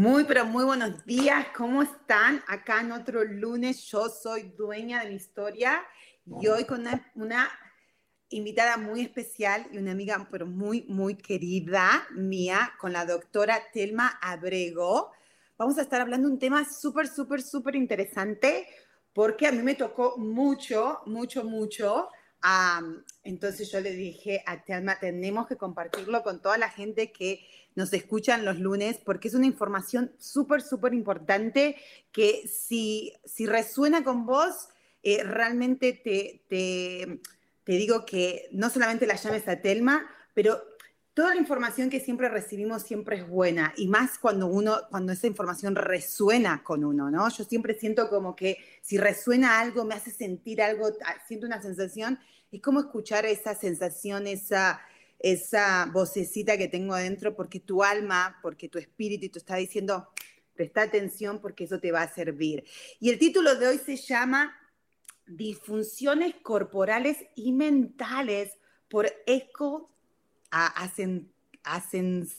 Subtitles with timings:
[0.00, 1.48] Muy, pero muy buenos días.
[1.54, 2.42] ¿Cómo están?
[2.48, 5.82] Acá en otro lunes, yo soy dueña de mi historia
[6.40, 6.86] y hoy con
[7.16, 7.50] una,
[8.30, 14.18] invitada muy especial y una amiga, pero muy, muy querida mía, con la doctora Telma
[14.22, 15.12] Abrego.
[15.58, 18.68] Vamos a estar hablando un tema súper, súper, súper interesante
[19.12, 22.08] porque a mí me tocó mucho, mucho, mucho.
[23.22, 27.92] Entonces yo le dije a Telma, tenemos que compartirlo con toda la gente que nos
[27.92, 31.76] escuchan los lunes, porque es una información súper, súper importante
[32.12, 34.68] que si, si resuena con vos,
[35.02, 37.20] eh, realmente te, te,
[37.64, 40.62] te digo que no solamente la llames a Telma, pero
[41.14, 45.26] toda la información que siempre recibimos siempre es buena y más cuando uno cuando esa
[45.26, 47.28] información resuena con uno, ¿no?
[47.28, 51.60] Yo siempre siento como que si resuena algo me hace sentir algo, ah, siento una
[51.60, 52.18] sensación,
[52.50, 54.80] es como escuchar esa sensación, esa
[55.20, 60.08] esa vocecita que tengo adentro, porque tu alma, porque tu espíritu te está diciendo,
[60.54, 62.64] presta atención porque eso te va a servir.
[62.98, 64.56] Y el título de hoy se llama
[65.26, 68.58] Disfunciones corporales y mentales
[68.88, 69.90] por eco
[70.50, 70.68] a,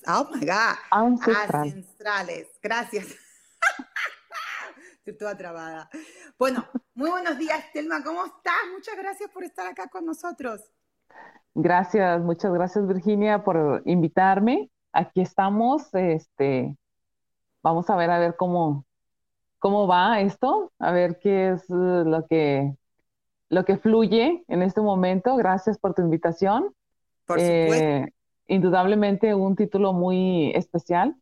[0.08, 2.48] oh my God, ancestrales.
[2.62, 3.08] Gracias.
[4.98, 5.90] Estoy toda trabada.
[6.38, 8.04] Bueno, muy buenos días, Telma.
[8.04, 8.54] ¿Cómo estás?
[8.72, 10.62] Muchas gracias por estar acá con nosotros.
[11.54, 14.70] Gracias, muchas gracias Virginia por invitarme.
[14.94, 16.76] Aquí estamos, este,
[17.62, 18.86] vamos a ver a ver cómo,
[19.60, 22.74] cómo va esto, a ver qué es eh, lo que,
[23.50, 25.36] lo que fluye en este momento.
[25.36, 26.74] Gracias por tu invitación.
[27.34, 27.86] Por supuesto.
[27.86, 28.14] Eh,
[28.48, 31.16] indudablemente un título muy especial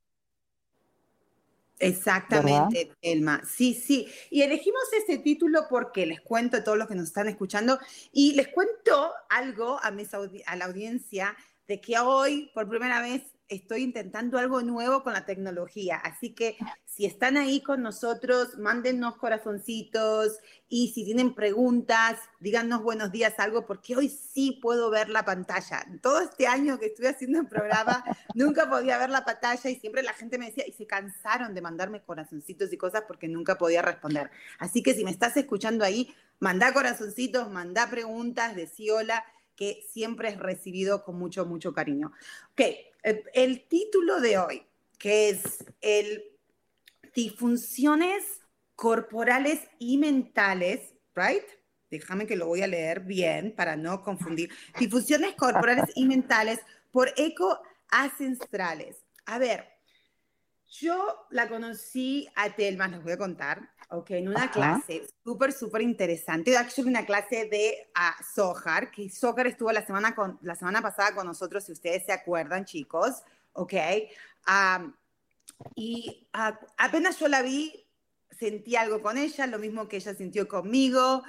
[1.79, 3.41] Exactamente, Elma.
[3.45, 4.07] Sí, sí.
[4.29, 7.79] Y elegimos este título porque les cuento a todos los que nos están escuchando
[8.11, 11.35] y les cuento algo a, mis a la audiencia
[11.67, 15.97] de que hoy, por primera vez, estoy intentando algo nuevo con la tecnología.
[15.97, 16.55] Así que
[16.85, 20.37] si están ahí con nosotros, mándennos corazoncitos
[20.69, 25.83] y si tienen preguntas, díganos buenos días, algo, porque hoy sí puedo ver la pantalla.
[26.01, 28.03] Todo este año que estuve haciendo el programa,
[28.35, 31.61] nunca podía ver la pantalla y siempre la gente me decía, y se cansaron de
[31.61, 34.29] mandarme corazoncitos y cosas porque nunca podía responder.
[34.59, 40.29] Así que si me estás escuchando ahí, manda corazoncitos, manda preguntas, decí hola que siempre
[40.29, 42.13] es recibido con mucho, mucho cariño.
[42.53, 42.61] Ok,
[43.03, 44.67] el, título de hoy,
[44.97, 46.23] que es el
[47.13, 48.41] disfunciones
[48.75, 51.43] corporales y mentales, right?
[51.89, 54.51] Déjame que lo voy a leer bien para no confundir.
[54.77, 56.59] Disfunciones corporales y mentales
[56.91, 59.03] por eco ancestrales.
[59.25, 59.78] A ver,
[60.69, 65.81] yo la conocí a Telma, les voy a contar, ok, en una clase súper, súper
[65.81, 66.55] interesante.
[66.55, 71.15] Actually, una clase de uh, Sohar, que Sohar estuvo la semana, con, la semana pasada
[71.15, 73.73] con nosotros, si ustedes se acuerdan, chicos, ok.
[75.75, 76.27] y
[76.77, 77.85] apenas yo la vi,
[78.37, 81.23] sentí algo con ella, lo mismo que ella sintió conmigo,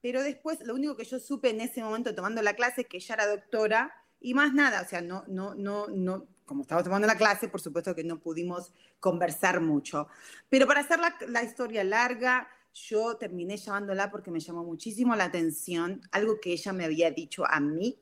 [0.00, 2.96] pero después lo único que yo supe en ese momento tomando la clase es que
[2.96, 7.06] ella era doctora y más nada, o sea, no, no, no, no, como estaba tomando
[7.06, 10.08] la clase, por supuesto que no pudimos conversar mucho.
[10.50, 16.02] Pero para hacer la, historia larga, yo terminé llamándola porque me llamó muchísimo la atención
[16.10, 17.98] algo que ella me había dicho a mí.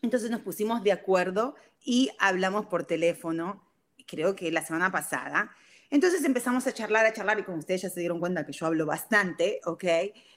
[0.00, 1.54] entonces nos pusimos de acuerdo
[1.84, 3.62] y hablamos por teléfono,
[4.06, 5.54] creo que la semana pasada.
[5.90, 8.66] Entonces empezamos a charlar, a charlar y como ustedes ya se dieron cuenta que yo
[8.66, 9.84] hablo bastante, ¿ok?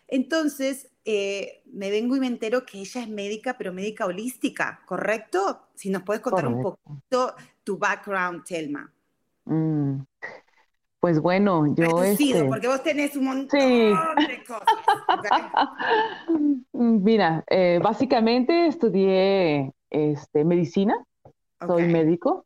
[0.07, 5.67] Entonces eh, me vengo y me entero que ella es médica, pero médica holística, ¿correcto?
[5.75, 8.91] Si nos puedes contar un poquito tu background, Telma.
[9.45, 9.99] Mm,
[10.99, 12.03] pues bueno, yo...
[12.03, 14.67] Este porque vos tenés un montón de cosas.
[16.71, 20.95] Mira, eh, básicamente estudié este, medicina,
[21.67, 22.45] soy médico,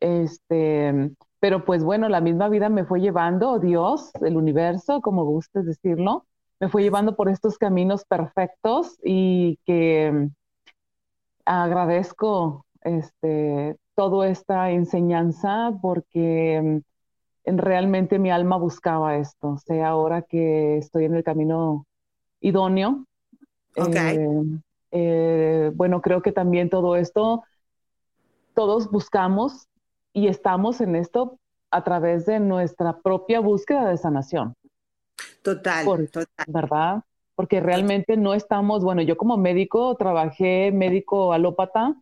[0.00, 5.66] este, pero pues bueno, la misma vida me fue llevando, Dios, el universo, como gustes
[5.66, 6.26] decirlo,
[6.60, 10.28] me fue llevando por estos caminos perfectos y que
[11.44, 16.82] agradezco este, toda esta enseñanza porque
[17.44, 19.56] realmente mi alma buscaba esto.
[19.58, 21.86] Sé ahora que estoy en el camino
[22.40, 23.04] idóneo.
[23.76, 24.28] Eh,
[24.90, 27.44] eh, bueno, creo que también todo esto,
[28.54, 29.67] todos buscamos
[30.18, 31.38] y estamos en esto
[31.70, 34.54] a través de nuestra propia búsqueda de sanación.
[35.42, 36.26] Total, total.
[36.48, 37.02] ¿Verdad?
[37.36, 41.94] Porque realmente no estamos, bueno, yo como médico trabajé médico alópata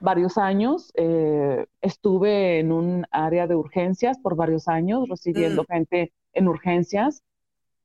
[0.00, 5.66] varios años, eh, estuve en un área de urgencias por varios años, recibiendo mm.
[5.66, 7.22] gente en urgencias,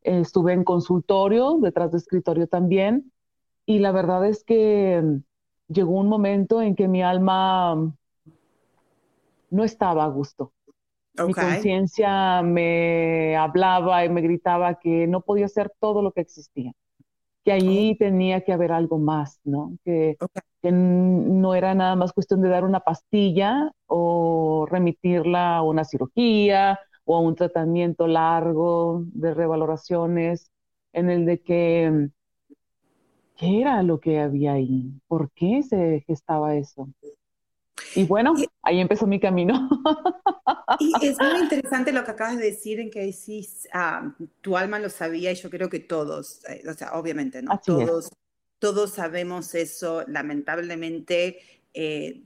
[0.03, 3.11] estuve en consultorio, detrás de escritorio también,
[3.65, 5.03] y la verdad es que
[5.67, 7.93] llegó un momento en que mi alma
[9.55, 10.51] no estaba a gusto.
[11.25, 16.73] Mi conciencia me hablaba y me gritaba que no podía hacer todo lo que existía,
[17.45, 17.97] que allí oh.
[17.97, 19.77] tenía que haber algo más, ¿no?
[19.85, 20.17] Que,
[20.61, 26.77] que, no era nada más cuestión de dar una pastilla o remitirla a una cirugía
[27.05, 30.51] o a un tratamiento largo de revaloraciones,
[30.91, 32.09] en el de que,
[33.37, 34.91] ¿qué era lo que había ahí?
[35.07, 36.89] ¿Por qué se gestaba eso?
[37.95, 39.69] Y bueno, ahí empezó mi camino.
[40.79, 44.79] Y es muy interesante lo que acabas de decir en que decís, ah, tu alma
[44.79, 47.59] lo sabía y yo creo que todos, eh, o sea, obviamente, ¿no?
[47.63, 48.09] todos,
[48.59, 51.39] todos sabemos eso, lamentablemente.
[51.73, 52.23] Eh,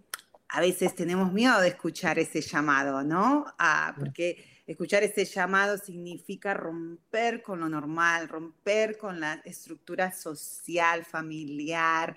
[0.49, 3.45] a veces tenemos miedo de escuchar ese llamado, ¿no?
[3.59, 11.05] Ah, porque escuchar ese llamado significa romper con lo normal, romper con la estructura social,
[11.05, 12.15] familiar,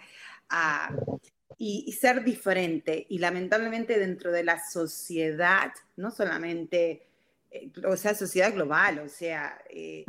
[0.48, 0.90] ah,
[1.58, 3.06] y, ser diferente.
[3.08, 7.06] Y lamentablemente dentro de la sociedad, no solamente,
[7.50, 10.04] eh, o sea, sociedad global, o sea, eh,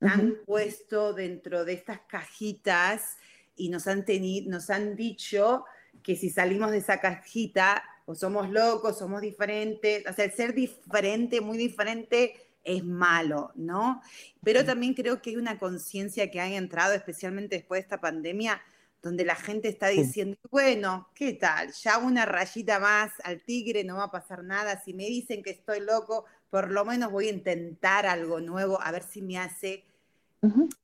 [0.00, 3.16] han puesto dentro de estas cajitas
[3.56, 4.04] y nos han,
[4.46, 5.64] nos han dicho
[6.02, 10.54] que si salimos de esa cajita, o somos locos, somos diferentes, o sea, el ser
[10.54, 14.00] diferente, muy diferente, es malo, ¿no?
[14.42, 18.60] Pero también creo que hay una conciencia que ha entrado, especialmente después de esta pandemia,
[19.06, 21.72] donde la gente está diciendo, bueno, ¿qué tal?
[21.72, 24.82] Ya una rayita más al tigre, no va a pasar nada.
[24.84, 28.90] Si me dicen que estoy loco, por lo menos voy a intentar algo nuevo, a
[28.90, 29.84] ver si me hace,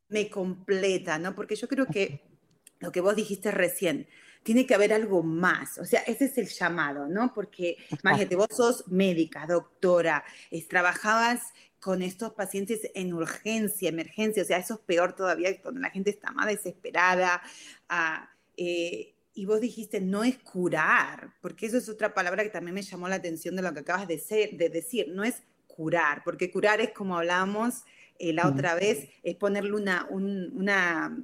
[0.09, 1.35] me completa, ¿no?
[1.35, 2.23] Porque yo creo que
[2.79, 4.07] lo que vos dijiste recién,
[4.45, 5.79] tiene que haber algo más.
[5.79, 7.35] O sea, ese es el llamado, ¿no?
[7.35, 10.25] Porque, imagínate, vos sos médica, doctora,
[10.69, 11.43] trabajabas
[11.83, 16.11] con estos pacientes en urgencia, emergencia, o sea, eso es peor todavía, donde la gente
[16.11, 17.43] está más desesperada.
[17.89, 22.77] Ah, eh, y vos dijiste, no es curar, porque eso es otra palabra que también
[22.77, 24.17] me llamó la atención de lo que acabas de,
[24.53, 27.83] de decir, no es curar, porque curar es como hablamos
[28.21, 31.19] eh, la otra vez, es ponerle una, una,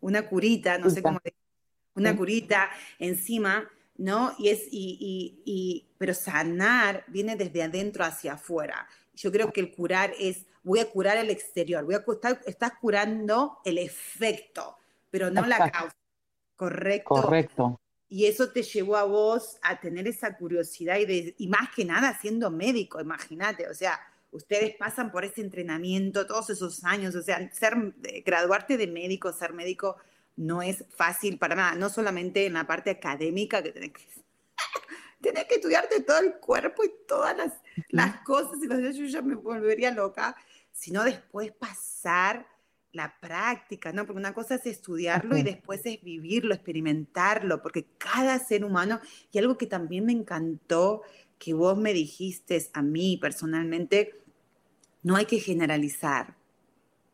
[0.00, 1.40] una curita, no sé cómo decir,
[1.96, 2.70] una curita
[3.00, 4.32] encima, ¿no?
[4.38, 8.86] Y es, y, y, pero sanar viene desde adentro hacia afuera.
[9.14, 12.72] Yo creo que el curar es, voy a curar el exterior, voy a estar, estás
[12.80, 14.76] curando el efecto,
[15.10, 15.96] pero no la causa.
[16.56, 17.14] ¿Correcto?
[17.14, 17.80] Correcto.
[18.08, 21.84] Y eso te llevó a vos a tener esa curiosidad y, de, y más que
[21.84, 23.98] nada siendo médico, imagínate, o sea,
[24.30, 27.74] ustedes pasan por ese entrenamiento todos esos años, o sea, ser,
[28.24, 29.96] graduarte de médico, ser médico
[30.36, 34.02] no es fácil para nada, no solamente en la parte académica que tenés que
[35.24, 37.52] Tienes que estudiarte todo el cuerpo y todas las,
[37.88, 40.36] las cosas, y yo ya me volvería loca,
[40.70, 42.46] sino después pasar
[42.92, 44.04] la práctica, ¿no?
[44.06, 49.00] Porque una cosa es estudiarlo y después es vivirlo, experimentarlo, porque cada ser humano,
[49.32, 51.02] y algo que también me encantó,
[51.38, 54.20] que vos me dijiste a mí personalmente,
[55.02, 56.36] no hay que generalizar.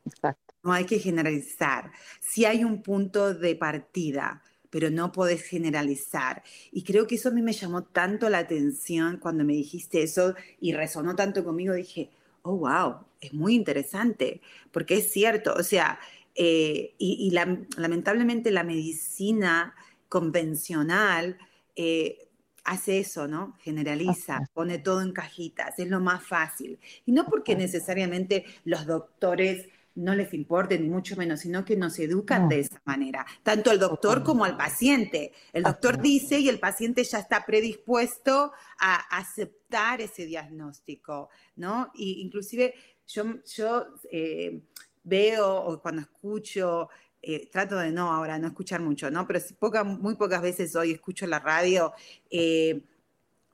[0.04, 0.54] Exacto.
[0.62, 1.92] No hay que generalizar.
[2.20, 6.42] Si hay un punto de partida, pero no podés generalizar.
[6.72, 10.34] Y creo que eso a mí me llamó tanto la atención cuando me dijiste eso
[10.60, 11.74] y resonó tanto conmigo.
[11.74, 12.10] Dije,
[12.42, 14.40] oh, wow, es muy interesante,
[14.72, 15.98] porque es cierto, o sea,
[16.34, 17.30] eh, y,
[17.76, 19.74] lamentablemente la medicina
[20.08, 21.38] convencional
[21.76, 22.28] eh,
[22.64, 23.56] hace eso, ¿no?
[23.60, 26.78] Generaliza, pone todo en cajitas, es lo más fácil.
[27.04, 31.98] Y no porque necesariamente los doctores no les importe, ni mucho menos, sino que nos
[31.98, 35.32] educan de esa manera, tanto al doctor como al paciente.
[35.52, 41.90] El doctor dice y el paciente ya está predispuesto a aceptar ese diagnóstico, ¿no?
[41.94, 42.74] Y inclusive
[43.06, 44.62] yo, yo eh,
[45.02, 46.88] veo o cuando escucho,
[47.22, 49.26] eh, trato de no ahora, no escuchar mucho, ¿no?
[49.26, 49.40] Pero
[49.84, 51.92] muy pocas veces hoy escucho la radio
[52.30, 52.80] eh,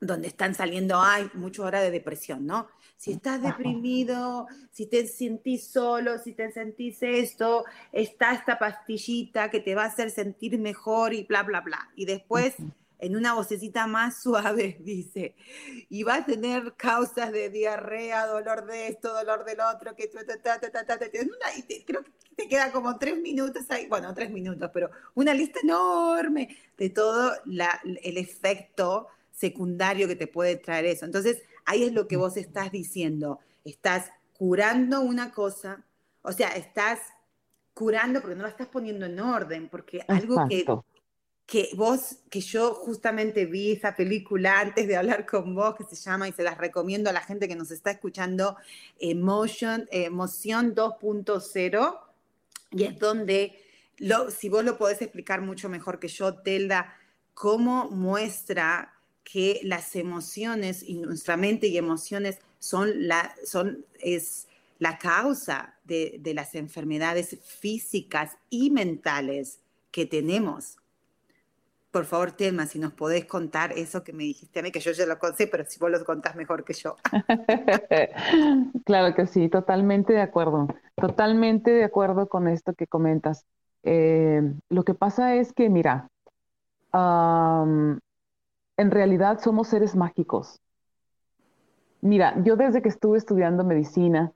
[0.01, 2.69] donde están saliendo, hay mucho hora de depresión, ¿no?
[2.97, 9.61] Si estás deprimido, si te sentís solo, si te sentís esto, está esta pastillita que
[9.61, 11.91] te va a hacer sentir mejor y bla, bla, bla.
[11.95, 12.55] Y después,
[12.99, 15.35] en una vocecita más suave, dice,
[15.91, 21.85] y va a tener causas de diarrea, dolor de esto, dolor del otro, que y
[21.85, 26.57] creo que te queda como tres minutos ahí, bueno, tres minutos, pero una lista enorme
[26.77, 31.05] de todo el efecto secundario que te puede traer eso.
[31.05, 33.41] Entonces, ahí es lo que vos estás diciendo.
[33.65, 35.85] Estás curando una cosa,
[36.23, 37.01] o sea, estás
[37.75, 40.65] curando porque no la estás poniendo en orden, porque algo que,
[41.45, 45.97] que vos, que yo justamente vi esa película antes de hablar con vos, que se
[45.97, 48.57] llama, y se las recomiendo a la gente que nos está escuchando,
[48.99, 52.01] Emotion, Emoción 2.0,
[52.71, 53.63] y es donde,
[53.99, 56.95] lo, si vos lo podés explicar mucho mejor que yo, Telda,
[57.35, 58.96] cómo muestra
[59.31, 64.47] que las emociones y nuestra mente y emociones son la, son, es
[64.79, 69.59] la causa de, de las enfermedades físicas y mentales
[69.91, 70.77] que tenemos.
[71.91, 74.93] Por favor, Telma, si nos podés contar eso que me dijiste a mí, que yo
[74.93, 76.95] ya lo conté, pero si vos lo contás mejor que yo.
[78.85, 83.45] claro que sí, totalmente de acuerdo, totalmente de acuerdo con esto que comentas.
[83.83, 86.11] Eh, lo que pasa es que, mira,
[88.77, 90.61] en realidad somos seres mágicos.
[92.01, 94.33] Mira, yo desde que estuve estudiando medicina,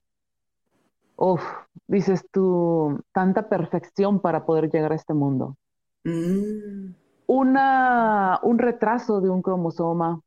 [1.16, 1.42] uff,
[1.86, 5.56] dices tú, tanta perfección para poder llegar a este mundo.
[6.04, 6.94] Mm.
[7.26, 10.20] Una, un retraso de un cromosoma,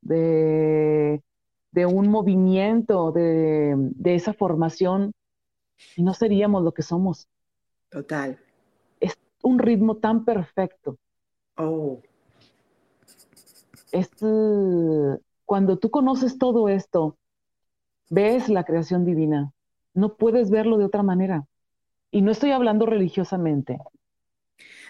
[0.00, 1.22] de,
[1.70, 5.12] de un movimiento, de, de, esa formación,
[5.94, 7.28] y no seríamos lo que somos.
[7.90, 8.38] Total.
[8.98, 10.96] Es un ritmo tan perfecto.
[11.56, 12.00] Oh
[13.92, 14.10] es
[15.44, 17.16] cuando tú conoces todo esto,
[18.10, 19.52] ves la creación divina,
[19.94, 21.46] no puedes verlo de otra manera.
[22.10, 23.78] Y no estoy hablando religiosamente.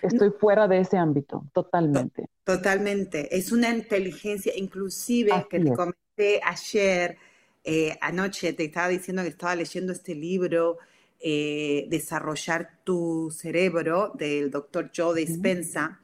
[0.03, 2.29] Estoy fuera de ese ámbito, totalmente.
[2.45, 3.37] Totalmente.
[3.37, 7.17] Es una inteligencia, inclusive, que te comenté ayer,
[7.65, 10.79] eh, anoche, te estaba diciendo que estaba leyendo este libro,
[11.21, 16.01] eh, Desarrollar tu cerebro, del doctor Joe Dispensa.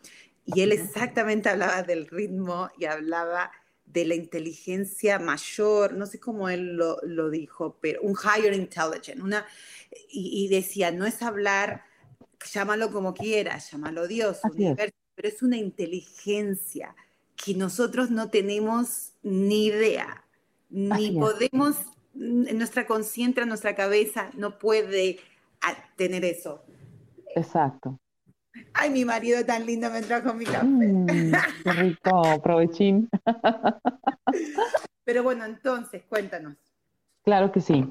[0.46, 3.50] Y él exactamente hablaba del ritmo y hablaba
[3.86, 9.22] de la inteligencia mayor, no sé cómo él lo, lo dijo, pero un higher intelligence,
[9.22, 9.46] una,
[10.10, 11.84] y, decía, no es hablar,
[12.52, 16.94] llámalo como quieras, llámalo Dios, pero es una inteligencia
[17.36, 20.24] que nosotros no tenemos ni idea,
[20.70, 21.76] ni podemos,
[22.14, 25.20] en nuestra conciencia, nuestra cabeza no puede
[25.96, 26.64] tener eso.
[27.36, 27.98] Exacto.
[28.72, 30.66] Ay, mi marido tan lindo me trajo mi café.
[30.66, 31.32] Mm,
[31.64, 33.08] qué rico, provechín.
[35.04, 36.56] Pero bueno, entonces, cuéntanos.
[37.24, 37.84] Claro que sí.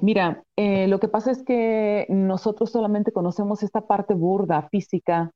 [0.00, 5.32] Mira, eh, lo que pasa es que nosotros solamente conocemos esta parte burda, física.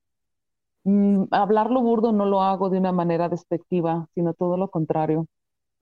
[0.85, 5.27] Mm, hablarlo burdo no lo hago de una manera despectiva, sino todo lo contrario.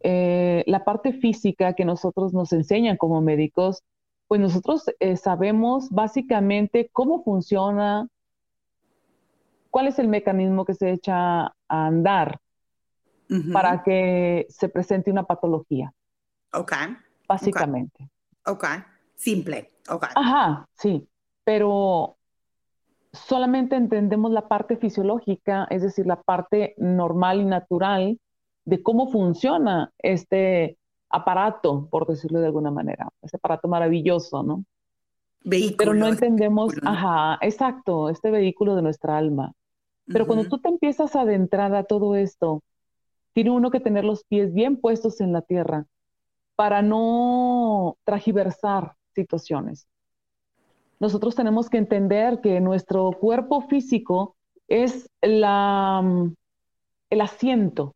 [0.00, 3.82] Eh, la parte física que nosotros nos enseñan como médicos,
[4.26, 8.08] pues nosotros eh, sabemos básicamente cómo funciona
[9.72, 12.38] cuál es el mecanismo que se echa a andar
[13.50, 15.90] para que se presente una patología.
[16.52, 16.74] Ok.
[17.26, 18.10] Básicamente.
[18.44, 18.64] Ok.
[19.14, 19.70] Simple.
[19.88, 20.08] Ok.
[20.14, 21.08] Ajá, sí.
[21.42, 22.18] Pero
[23.12, 28.20] solamente entendemos la parte fisiológica, es decir, la parte normal y natural
[28.66, 30.76] de cómo funciona este
[31.08, 34.64] aparato, por decirlo de alguna manera, ese aparato maravilloso, ¿no?
[35.42, 35.76] Vehículo.
[35.78, 39.52] Pero no entendemos, ajá, exacto, este vehículo de nuestra alma.
[40.06, 42.62] Pero cuando tú te empiezas a adentrar a todo esto,
[43.32, 45.86] tiene uno que tener los pies bien puestos en la tierra
[46.56, 49.86] para no tragiversar situaciones.
[51.00, 54.36] Nosotros tenemos que entender que nuestro cuerpo físico
[54.68, 56.34] es la, mm,
[57.10, 57.94] el asiento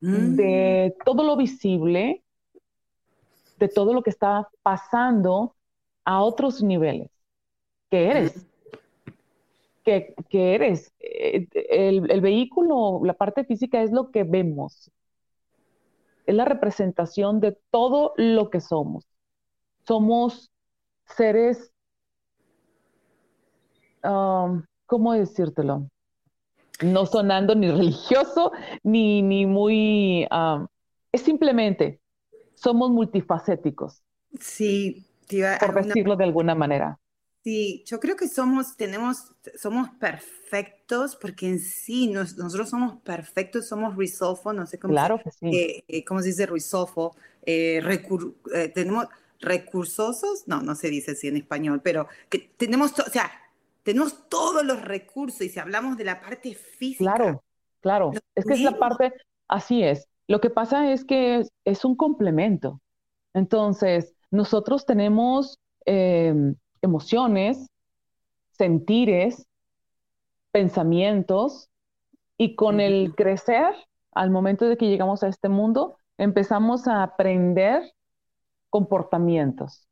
[0.00, 1.04] de mm.
[1.04, 2.22] todo lo visible,
[3.58, 5.56] de todo lo que está pasando
[6.04, 7.10] a otros niveles,
[7.90, 8.47] que eres
[10.28, 10.92] que, eres.
[11.00, 14.90] Eh, el, vehículo, la parte física es lo que vemos.
[16.26, 19.06] Es la representación de todo lo que somos.
[19.86, 20.50] Somos
[21.16, 21.72] seres,
[24.04, 25.88] um, ¿cómo decírtelo?
[26.82, 28.52] No sonando ni religioso,
[28.82, 30.26] ni, ni muy...
[30.30, 30.66] Um,
[31.10, 32.00] es simplemente,
[32.54, 34.02] somos multifacéticos.
[34.38, 35.06] Sí,
[35.60, 36.98] por decirlo de alguna manera.
[37.44, 43.96] Sí, yo creo que somos, tenemos, somos perfectos porque en sí nosotros somos perfectos, somos
[43.96, 45.46] risolfo, no sé cómo, claro que sí.
[45.56, 47.14] Eh, eh, ¿cómo se dice risolfo?
[47.48, 47.80] eh,
[48.54, 49.06] eh, tenemos
[49.40, 53.30] recursosos, no, no se dice así en español, pero que tenemos, o sea,
[53.82, 57.14] tenemos todos los recursos y si hablamos de la parte física.
[57.14, 57.42] Claro,
[57.80, 59.14] claro, es que es la parte,
[59.48, 60.08] así es.
[60.26, 62.82] Lo que pasa es que es, un complemento.
[63.32, 66.54] Entonces, nosotros tenemos em,
[66.88, 67.68] emociones,
[68.50, 69.46] sentires,
[70.50, 71.68] pensamientos,
[72.38, 73.74] y con el crecer,
[74.12, 77.82] al momento de que llegamos a este mundo, empezamos a aprender
[78.70, 79.86] comportamientos.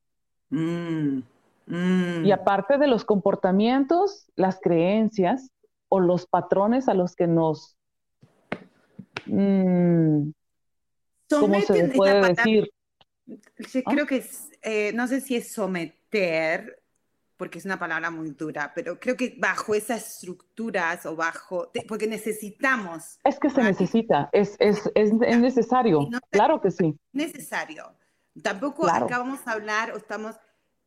[0.51, 1.23] Mm,
[1.67, 2.25] mm.
[2.25, 5.51] Y aparte de los comportamientos, las creencias
[5.89, 7.77] o los patrones a los que nos...
[9.27, 10.31] Mm,
[11.29, 12.71] ¿Cómo se puede decir?
[13.27, 13.91] Yo ¿Ah?
[13.91, 14.25] creo que
[14.63, 16.81] eh, no sé si es someter,
[17.37, 22.07] porque es una palabra muy dura, pero creo que bajo esas estructuras o bajo, porque
[22.07, 23.19] necesitamos.
[23.25, 26.99] Es que se necesita, es, es, es, necesario, claro que sí.
[27.13, 27.93] Necesario.
[28.43, 30.37] Tampoco acá vamos a hablar o estamos,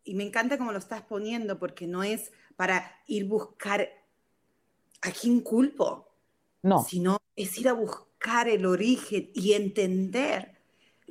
[0.03, 3.89] y me encanta cómo lo estás poniendo, porque no es para ir buscar
[5.01, 6.09] a quién culpo,
[6.61, 6.83] no.
[6.83, 10.58] sino es ir a buscar el origen y entender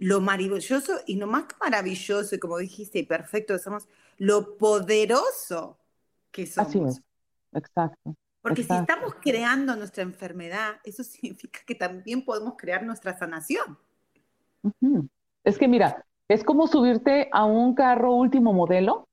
[0.01, 5.79] lo maravilloso y no más maravilloso, y como dijiste, y perfecto, somos lo poderoso
[6.31, 6.69] que somos.
[6.69, 7.03] Así es,
[7.53, 8.17] exacto.
[8.41, 13.79] Porque si estamos creando nuestra enfermedad, eso significa que también podemos crear nuestra sanación.
[15.45, 19.09] Es que mira, es como subirte a un carro último modelo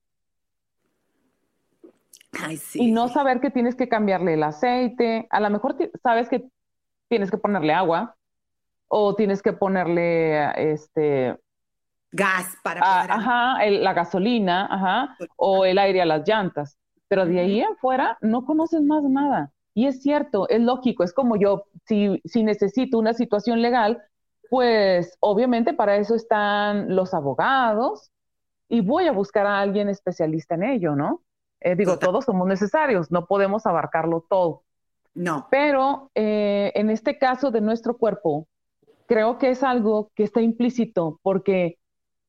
[2.74, 5.26] y no saber que tienes que cambiarle el aceite.
[5.30, 6.48] A lo mejor sabes que
[7.08, 8.15] tienes que ponerle agua
[8.88, 11.36] o tienes que ponerle este
[12.12, 16.78] gas para ah, ajá, la gasolina, ajá, o el aire a las llantas.
[17.08, 19.52] Pero de ahí en fuera no conoces más nada.
[19.74, 24.02] Y es cierto, es lógico, es como yo, si, si necesito una situación legal,
[24.48, 28.10] pues obviamente para eso están los abogados
[28.68, 31.22] y voy a buscar a alguien especialista en ello, ¿no?
[31.60, 34.62] Eh, digo, todos somos necesarios, no podemos abarcarlo todo.
[35.14, 35.48] No.
[35.50, 38.46] Pero eh, en este caso de nuestro cuerpo,
[39.06, 41.78] creo que es algo que está implícito porque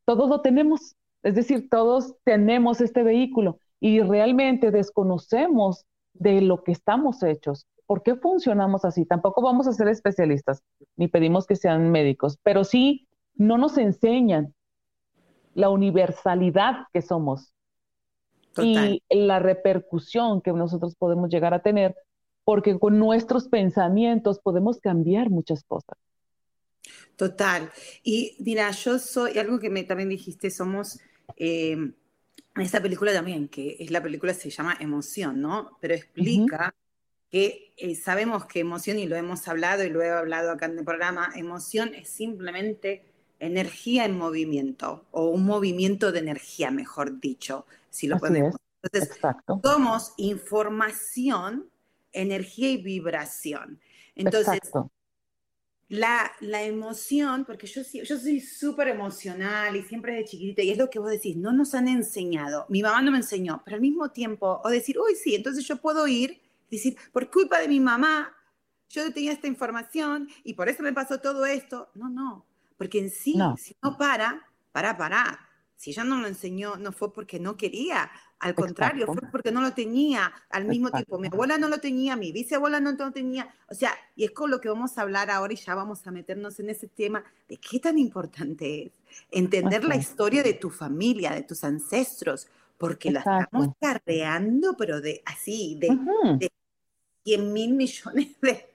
[0.05, 6.71] todos lo tenemos, es decir, todos tenemos este vehículo y realmente desconocemos de lo que
[6.71, 7.67] estamos hechos.
[7.85, 9.05] ¿Por qué funcionamos así?
[9.05, 10.61] Tampoco vamos a ser especialistas,
[10.95, 14.53] ni pedimos que sean médicos, pero sí no nos enseñan
[15.53, 17.53] la universalidad que somos
[18.59, 21.95] y la repercusión que nosotros podemos llegar a tener,
[22.43, 25.97] porque con nuestros pensamientos podemos cambiar muchas cosas.
[27.15, 27.71] Total.
[28.03, 30.99] Y mira, yo soy, algo que me, también dijiste, somos,
[31.35, 35.77] eh, en esta película también, que es la película se llama Emoción, ¿no?
[35.81, 36.73] Pero explica
[37.29, 40.79] que eh, sabemos que emoción, y lo hemos hablado y lo he hablado acá en
[40.79, 43.03] el programa, emoción es simplemente
[43.39, 48.55] energía en movimiento, o un movimiento de energía, mejor dicho, si lo podemos.
[48.81, 49.19] Entonces,
[49.63, 51.69] somos información,
[52.13, 53.79] energía y vibración.
[54.15, 54.59] Entonces,
[55.89, 60.77] la, la, emoción, porque yo, yo soy súper emocional y siempre de chiquitita, y es
[60.77, 63.81] lo que vos decís, no nos han enseñado, mi mamá no me enseñó, pero al
[63.81, 67.79] mismo tiempo, o decir, uy, sí, entonces yo puedo ir decir, por culpa de mi
[67.79, 68.35] mamá,
[68.89, 71.89] yo tenía esta información y por eso me pasó todo esto.
[71.95, 72.45] No, no,
[72.77, 75.39] porque en sí, si no para, para, para.
[75.75, 79.61] Si ella no lo enseñó, no fue porque no quería, al contrario, fue porque no
[79.61, 81.17] lo tenía al mismo tiempo.
[81.17, 83.51] Mi abuela no lo tenía, mi bisabuela no lo tenía.
[83.69, 86.11] O sea, y es con lo que vamos a hablar ahora y ya vamos a
[86.11, 88.91] meternos en ese tema de qué tan importante es
[89.31, 92.47] entender la historia de tu familia, de tus ancestros,
[92.77, 96.49] porque la estamos carreando, pero de así, de,
[97.23, 98.69] 100 mil millones de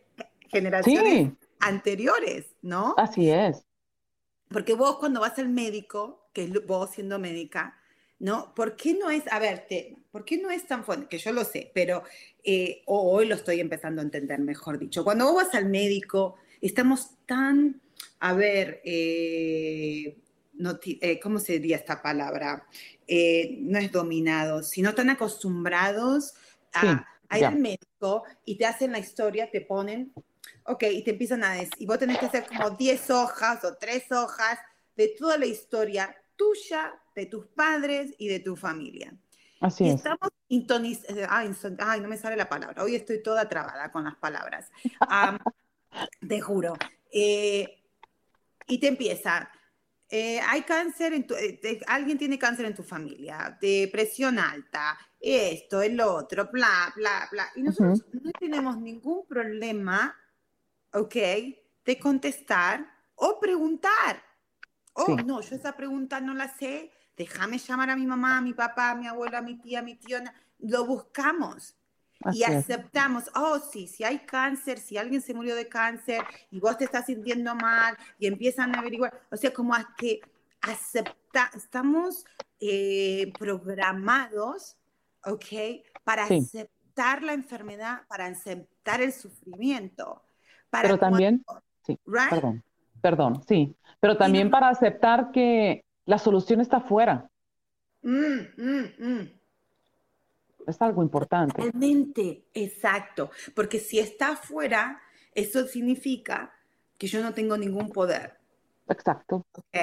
[0.49, 2.95] generaciones anteriores, ¿no?
[2.99, 3.65] Así es.
[4.49, 7.79] Porque vos cuando vas al médico, que vos siendo médica,
[8.23, 8.55] ¿no?
[8.55, 9.67] ¿Por qué no es, a ver,
[10.13, 11.09] ¿por qué no es tan fuerte?
[11.09, 12.05] Que yo lo sé, pero
[12.45, 15.03] eh, hoy lo estoy empezando a entender, mejor dicho.
[15.03, 17.83] Cuando vos vas al médico, estamos tan,
[18.21, 20.17] a ver, eh,
[21.01, 22.65] eh, ¿cómo se diría esta palabra?
[23.59, 26.33] no es dominados, sino tan acostumbrados
[26.73, 27.05] a,
[27.37, 30.15] ir al médico y te hacen la historia, te ponen,
[30.65, 33.75] ok, y te empiezan a decir, y vos tenés que hacer como 10 hojas o
[33.75, 34.59] 3 hojas
[34.97, 39.15] de toda la historia tuya, de tus padres y de tu familia.
[39.61, 39.97] Así es.
[39.97, 42.83] Estamos eh, ay, no me sale la palabra.
[42.83, 44.71] Hoy estoy toda trabada con las palabras.
[46.29, 46.75] te juro.
[47.11, 47.83] Eh,
[48.67, 49.51] y te empieza.
[50.11, 51.35] Eh, hay cáncer, en tu,
[51.87, 57.49] alguien tiene cáncer en tu familia, depresión alta, esto, el otro, bla, bla, bla.
[57.57, 60.15] Y nosotros no tenemos ningún problema,
[60.93, 61.15] ¿ok?
[61.87, 64.23] De contestar o preguntar.
[64.93, 66.93] Oh, no, yo esa pregunta no la sé.
[67.17, 69.83] Déjame llamar a mi mamá, a mi papá, a mi abuela, a mi tía, a
[69.83, 70.19] mi tío.
[70.59, 71.77] Lo buscamos
[72.33, 76.77] y aceptamos, oh sí, si hay cáncer, si alguien se murió de cáncer y vos
[76.79, 80.21] te estás sintiendo mal y empiezan a averiguar, o sea, como a que
[80.61, 82.25] acepta, estamos
[82.61, 84.77] eh, programados,
[85.25, 85.83] ¿ok?
[86.05, 90.23] Para aceptar la enfermedad, para aceptar el sufrimiento.
[90.71, 91.45] Para Pero también,
[91.85, 92.63] sí, perdón,
[93.01, 97.31] perdón, sí, pero también para aceptar que la solución está afuera.
[98.03, 99.31] Mm, mm, mm.
[100.67, 101.61] Es algo importante.
[101.61, 103.31] Realmente, exacto.
[103.55, 105.01] Porque si está afuera,
[105.35, 106.53] eso significa
[106.99, 108.39] que yo no tengo ningún poder.
[108.89, 109.47] Exacto.
[109.53, 109.77] ¿Ok?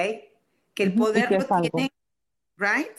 [0.74, 1.92] Que el poder lo tiene,
[2.56, 2.96] ¿right?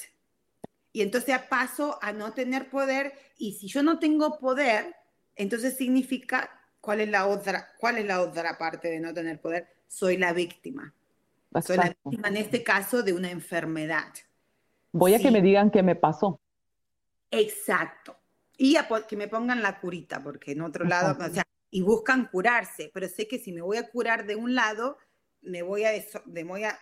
[0.93, 3.13] Y entonces paso a no tener poder.
[3.38, 4.95] Y si yo no tengo poder,
[5.36, 6.49] entonces significa,
[6.81, 9.67] ¿cuál es la otra, cuál es la otra parte de no tener poder?
[9.88, 10.93] Soy la víctima.
[11.60, 14.14] Soy la víctima en este caso de una enfermedad.
[14.94, 16.40] Voy a que me digan qué me pasó.
[17.30, 18.18] Exacto.
[18.58, 22.28] Y a que me pongan la curita, porque en otro lado, o sea, y buscan
[22.28, 24.98] curarse, pero sé que si me voy a curar de un lado,
[25.42, 25.92] me voy a,
[26.26, 26.78] me voy a,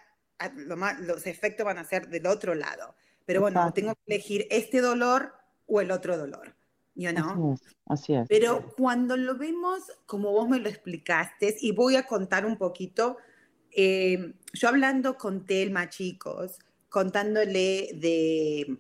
[1.00, 2.96] los efectos van a ser del otro lado.
[3.26, 5.34] Pero bueno, tengo que elegir este dolor
[5.68, 6.56] o el otro dolor.
[6.96, 7.56] You know?
[7.86, 12.46] así, es, Pero cuando lo vemos como vos me lo explicaste, y voy a contar
[12.46, 13.18] un poquito,
[13.72, 18.80] eh, yo hablando con Telma, chicos, contándole de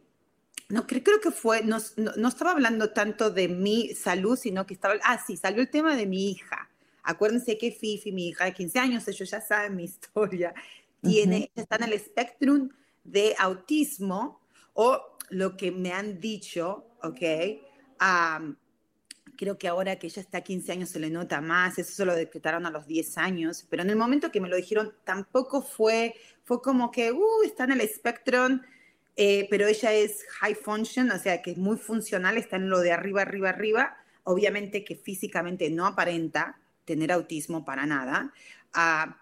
[0.69, 4.95] no, creo, que fue, no, no, estaba hablando tanto de mi salud, sino que estaba,
[5.04, 6.69] ah, sí, salió el tema de mi hija.
[7.02, 10.54] Acuérdense que Fifi, mi hija de 15 años, ellos ya saben mi historia,
[11.02, 12.69] tiene, está en el espectro
[13.04, 14.41] de autismo
[14.73, 17.21] o lo que me han dicho, ¿ok?
[19.39, 22.13] Creo que ahora que ella está 15 años se le nota más, eso se lo
[22.13, 26.13] decretaron a los 10 años, pero en el momento que me lo dijeron tampoco fue,
[26.43, 28.60] fue como que, uh, está en el espectro
[29.15, 32.80] eh, pero ella es high function, o sea que es muy funcional, está en lo
[32.80, 33.97] de arriba, arriba, arriba.
[34.23, 38.34] Obviamente que físicamente no aparenta tener autismo para nada.
[38.73, 39.21] Ah,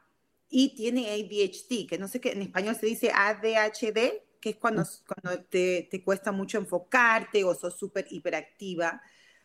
[0.50, 4.84] y tiene ADHD, que no sé qué, en español se dice ADHD, que es cuando,
[5.08, 9.02] cuando te, te cuesta mucho enfocarte o sos súper hiperactiva,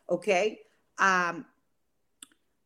[0.06, 0.28] ¿ok?
[0.98, 1.52] Ah,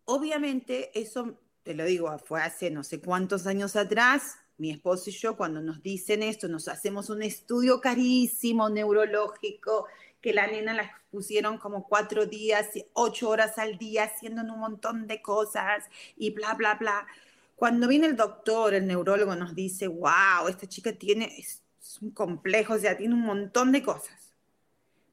[0.05, 5.12] obviamente eso, te lo digo, fue hace no sé cuántos años atrás, mi esposo y
[5.12, 9.87] yo, cuando nos dicen esto, nos hacemos un estudio carísimo neurológico,
[10.20, 15.07] que la nena la pusieron como cuatro días, ocho horas al día, haciendo un montón
[15.07, 15.85] de cosas
[16.16, 17.07] y bla, bla, bla.
[17.55, 21.62] Cuando viene el doctor, el neurólogo nos dice, wow, esta chica tiene, es,
[22.01, 24.25] un complejo, o sea, tiene un montón de cosas.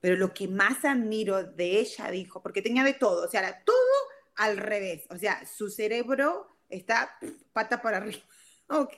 [0.04, 3.64] Pero lo que más admiro de ella, dijo, porque tenía de todo, o sea, era
[3.64, 3.78] todo
[4.36, 7.18] al revés, o sea, su cerebro está
[7.54, 8.22] pata para arriba
[8.68, 8.96] ok,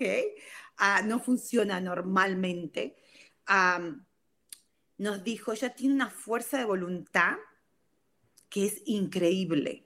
[0.78, 2.96] ah, no funciona normalmente.
[4.98, 7.36] nos dijo, ella tiene una fuerza de voluntad
[8.50, 9.86] que es increíble.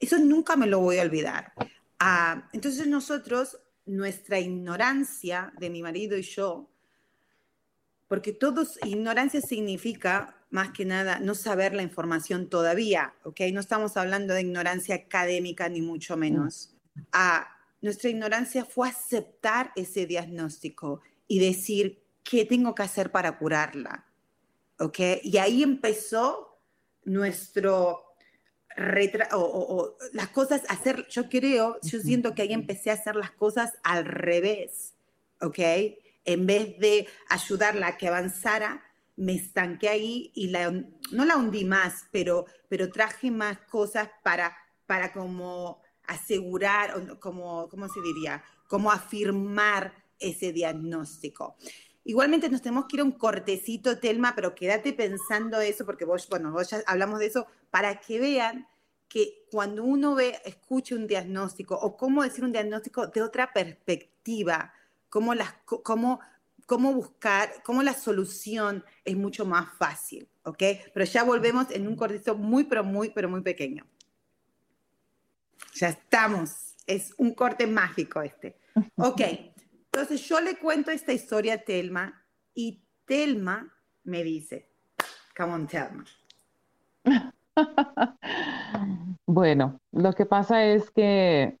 [0.00, 1.52] Eso nunca me lo voy a olvidar.
[1.98, 6.71] Ah, entonces nosotros, nuestra ignorancia de mi marido y yo,
[8.12, 13.40] porque todos, ignorancia significa más que nada no saber la información todavía, ¿ok?
[13.54, 16.74] No estamos hablando de ignorancia académica ni mucho menos.
[17.10, 17.48] Ah,
[17.80, 24.04] nuestra ignorancia fue aceptar ese diagnóstico y decir, ¿qué tengo que hacer para curarla?
[24.78, 24.98] ¿Ok?
[25.22, 26.60] Y ahí empezó
[27.06, 28.04] nuestro
[29.32, 33.72] o, las cosas hacer, yo creo, yo siento que ahí empecé a hacer las cosas
[33.82, 34.92] al revés,
[35.40, 35.58] ¿ok?
[36.24, 38.82] En vez de ayudarla a que avanzara,
[39.16, 44.56] me estanqué ahí y la, no la hundí más, pero, pero traje más cosas para,
[44.86, 48.42] para como asegurar, como, ¿cómo se diría?
[48.68, 51.56] Como afirmar ese diagnóstico.
[52.04, 56.28] Igualmente nos tenemos que ir a un cortecito, Telma, pero quédate pensando eso, porque vos,
[56.28, 58.66] bueno, vos ya hablamos de eso, para que vean
[59.08, 64.72] que cuando uno ve, escucha un diagnóstico o cómo decir un diagnóstico de otra perspectiva,
[65.12, 66.20] cómo, las, cómo,
[66.64, 70.62] cómo buscar, cómo la solución es mucho más fácil, ¿ok?
[70.94, 73.84] Pero ya volvemos en un cortecito muy, pero muy, pero muy pequeño.
[75.74, 76.74] Ya estamos.
[76.86, 78.56] Es un corte mágico este.
[78.96, 79.20] Ok.
[79.92, 83.70] Entonces yo le cuento esta historia a Telma y Telma
[84.04, 84.70] me dice,
[85.36, 86.06] come on, Telma.
[89.26, 91.58] Bueno, lo que pasa es que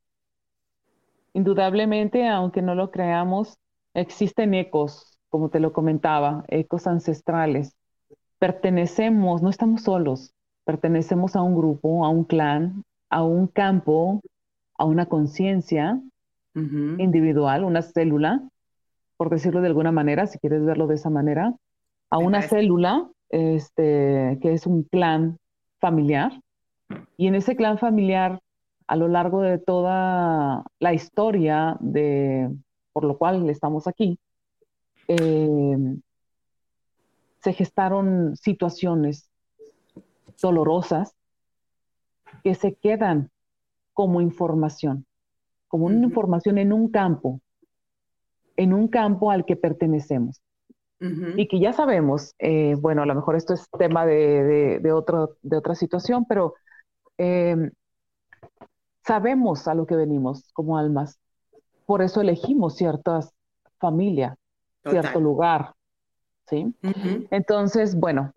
[1.34, 3.58] indudablemente, aunque no lo creamos,
[3.94, 7.74] existen ecos, como te lo comentaba, ecos ancestrales.
[8.38, 14.20] Pertenecemos, no estamos solos, pertenecemos a un grupo, a un clan, a un campo,
[14.76, 16.00] a una conciencia
[16.54, 18.42] individual, una célula,
[19.16, 21.54] por decirlo de alguna manera, si quieres verlo de esa manera,
[22.10, 25.38] a una célula, este, que es un clan
[25.80, 26.32] familiar.
[27.16, 28.40] Y en ese clan familiar,
[28.92, 32.50] a lo largo de toda la historia de,
[32.92, 34.18] por lo cual estamos aquí,
[35.08, 35.96] eh,
[37.38, 39.30] se gestaron situaciones
[40.42, 41.16] dolorosas
[42.44, 43.30] que se quedan
[43.94, 45.06] como información,
[45.68, 47.40] como una información en un campo,
[48.56, 50.42] en un campo al que pertenecemos.
[51.36, 55.38] Y que ya sabemos, eh, bueno, a lo mejor esto es tema de, de, otro,
[55.42, 56.54] de otra situación, pero
[57.16, 57.72] em,
[59.04, 61.18] sabemos a lo que venimos como almas.
[61.86, 63.32] Por eso elegimos ciertas
[63.78, 64.36] familias,
[64.84, 65.74] cierto lugar.
[66.48, 66.74] ¿sí?
[67.30, 68.32] Entonces, bueno,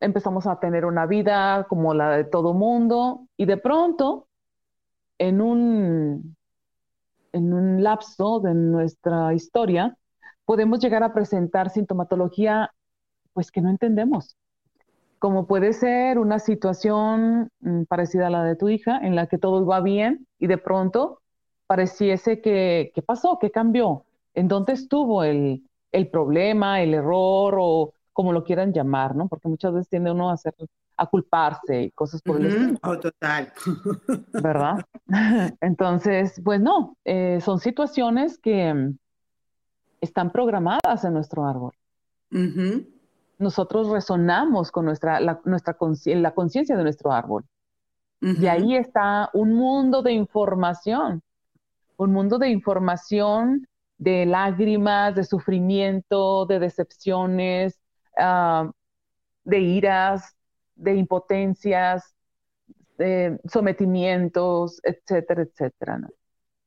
[0.00, 4.26] empezamos a tener una vida como la de todo mundo y de pronto,
[5.18, 6.36] en un,
[7.32, 9.96] en un lapso de nuestra historia,
[10.44, 12.70] podemos llegar a presentar sintomatología
[13.32, 14.36] pues que no entendemos,
[15.18, 19.38] como puede ser una situación mm, parecida a la de tu hija, en la que
[19.38, 21.20] todo va bien y de pronto
[21.66, 23.38] pareciese que, ¿qué pasó?
[23.40, 24.04] ¿Qué cambió?
[24.34, 29.28] ¿En dónde estuvo el, el problema, el error o como lo quieran llamar, ¿no?
[29.28, 30.54] Porque muchas veces tiende uno a hacer
[30.96, 32.78] a culparse y cosas por el estilo.
[32.82, 33.52] Oh, total.
[34.32, 34.84] ¿Verdad?
[35.60, 38.96] Entonces, pues no, eh, son situaciones que mm,
[40.00, 41.72] están programadas en nuestro árbol.
[43.38, 47.44] Nosotros resonamos con nuestra, la, nuestra la conciencia de nuestro árbol.
[48.20, 51.22] Y ahí está un mundo de información,
[51.98, 53.66] un mundo de información
[53.98, 57.78] de lágrimas, de sufrimiento, de decepciones,
[58.16, 58.70] ah,
[59.44, 60.34] de iras,
[60.74, 62.14] de impotencias,
[62.98, 66.00] de sometimientos, etcétera, etcétera.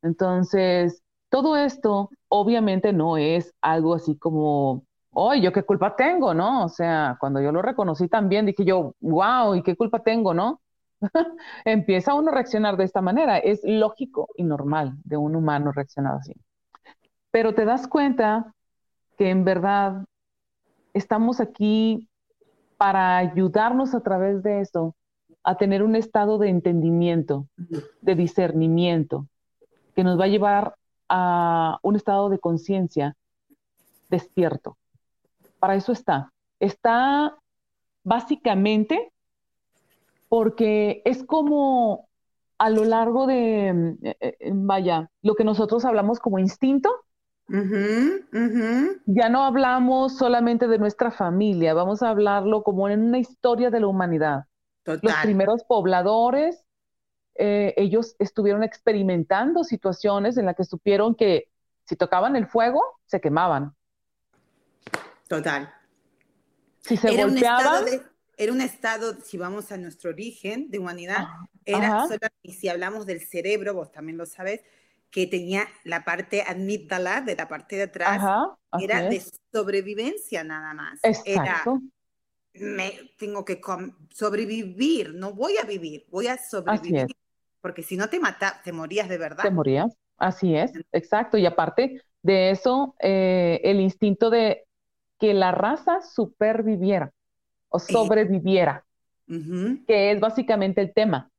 [0.02, 4.84] Entonces, todo esto obviamente no es algo así como,
[5.20, 6.64] oye, ¿yo qué culpa tengo, no?
[6.64, 10.60] O sea, cuando yo lo reconocí también, dije yo, wow, ¿y qué culpa tengo, no?
[11.64, 13.38] Empieza uno a reaccionar de esta manera.
[13.38, 16.32] Es lógico y normal de un humano reaccionar así.
[17.32, 18.54] Pero te das cuenta
[19.16, 20.04] que en verdad
[20.94, 22.08] estamos aquí
[22.76, 24.94] para ayudarnos a través de eso
[25.42, 29.26] a tener un estado de entendimiento, de discernimiento,
[29.96, 30.74] que nos va a llevar
[31.08, 33.16] a un estado de conciencia
[34.10, 34.76] despierto.
[35.58, 36.32] Para eso está.
[36.60, 37.36] Está
[38.04, 39.12] básicamente
[40.28, 42.08] porque es como
[42.58, 46.90] a lo largo de, eh, eh, vaya, lo que nosotros hablamos como instinto,
[49.06, 53.80] ya no hablamos solamente de nuestra familia, vamos a hablarlo como en una historia de
[53.80, 54.44] la humanidad.
[54.84, 56.64] Los primeros pobladores,
[57.36, 61.48] eh, ellos estuvieron experimentando situaciones en las que supieron que
[61.84, 63.74] si tocaban el fuego, se quemaban.
[65.28, 65.72] Total.
[66.80, 67.84] Si se era golpeaban...
[67.84, 71.26] Un era un estado, si vamos a nuestro origen de humanidad,
[71.64, 72.06] era
[72.40, 74.62] y si hablamos del cerebro, vos también lo sabes,
[75.10, 78.22] que tenía la parte amígdala de la parte de atrás,
[78.80, 81.00] era de sobrevivencia nada más.
[81.02, 81.80] Exacto.
[82.54, 83.60] Era, me, tengo que
[84.10, 87.08] sobrevivir, no voy a vivir, voy a sobrevivir.
[87.60, 89.42] Porque si no te mata, te morías de verdad.
[89.42, 91.38] Te morías, así es, exacto.
[91.38, 94.67] Y aparte de eso, eh, el instinto de
[95.18, 97.12] que la raza superviviera
[97.68, 98.84] o sobreviviera,
[99.26, 101.30] que es básicamente el tema.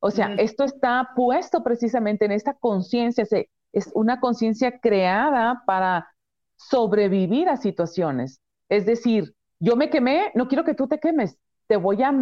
[0.00, 3.24] O sea, esto está puesto precisamente en esta conciencia,
[3.72, 6.08] es una conciencia creada para
[6.56, 8.40] sobrevivir a situaciones.
[8.68, 12.12] Es decir, yo me quemé, no quiero que tú te quemes, te voy a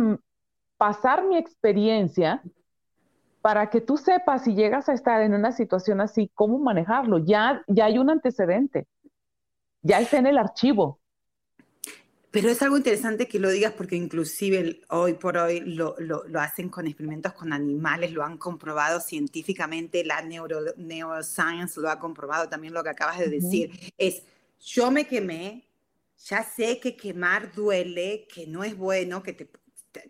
[0.78, 2.42] pasar mi experiencia
[3.42, 7.18] para que tú sepas si llegas a estar en una situación así, cómo manejarlo.
[7.18, 8.86] Ya, ya hay un antecedente,
[9.86, 11.00] ya está en el archivo.
[12.30, 16.68] Pero es algo interesante que lo digas porque inclusive hoy por hoy lo, lo, hacen
[16.68, 22.74] con experimentos con animales, lo han comprobado científicamente, la neuro, neuroscience lo ha comprobado también
[22.74, 23.70] lo que acabas de decir.
[23.96, 24.22] Es,
[24.60, 25.66] yo me quemé,
[26.26, 29.48] ya sé que quemar duele, que no es bueno, que te,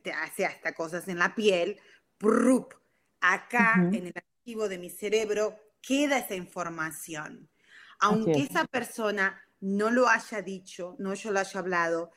[0.03, 1.79] te, hace hasta cosas en la piel.
[2.19, 2.75] Prup,
[3.21, 7.49] acá en el archivo de mi cerebro queda esa información.
[8.01, 12.11] Aunque esa persona no lo haya dicho, no yo lo haya hablado,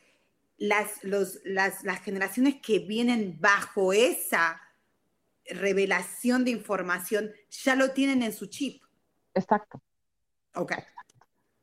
[0.57, 4.61] las, los, las, las generaciones que vienen bajo esa
[5.45, 8.83] revelación de información ya lo tienen en su chip.
[9.33, 9.81] Exacto.
[10.55, 10.73] Ok.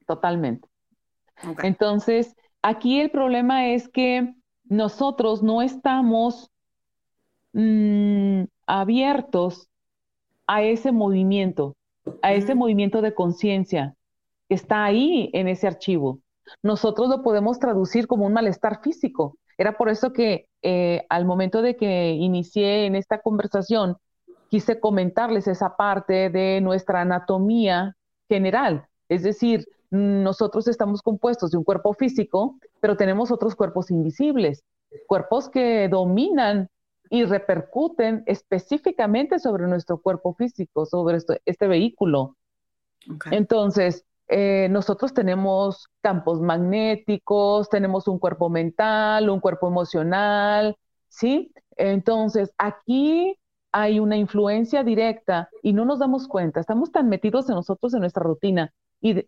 [0.06, 0.68] Totalmente.
[1.62, 6.50] Entonces, aquí el problema es que nosotros no estamos
[7.52, 9.68] mm, abiertos
[10.46, 11.76] a ese movimiento,
[12.22, 13.95] a ese movimiento de conciencia,
[14.48, 16.20] está ahí en ese archivo.
[16.62, 19.38] Nosotros lo podemos traducir como un malestar físico.
[19.58, 23.96] Era por eso que eh, al momento de que inicié en esta conversación,
[24.48, 27.96] quise comentarles esa parte de nuestra anatomía
[28.28, 28.86] general.
[29.08, 34.64] Es decir, nosotros estamos compuestos de un cuerpo físico, pero tenemos otros cuerpos invisibles,
[35.06, 36.68] cuerpos que dominan
[37.08, 42.36] y repercuten específicamente sobre nuestro cuerpo físico, sobre este vehículo.
[43.30, 50.76] Entonces, eh, nosotros tenemos campos magnéticos, tenemos un cuerpo mental, un cuerpo emocional,
[51.08, 51.52] ¿sí?
[51.76, 53.38] Entonces, aquí
[53.72, 58.00] hay una influencia directa y no nos damos cuenta, estamos tan metidos en nosotros, en
[58.00, 59.26] nuestra rutina, y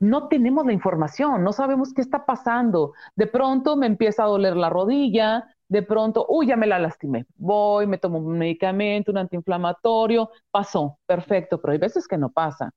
[0.00, 2.94] no tenemos la información, no sabemos qué está pasando.
[3.16, 7.26] De pronto me empieza a doler la rodilla, de pronto, uy, ya me la lastimé.
[7.36, 12.72] Voy, me tomo un medicamento, un antiinflamatorio, pasó, perfecto, pero hay veces que no pasa.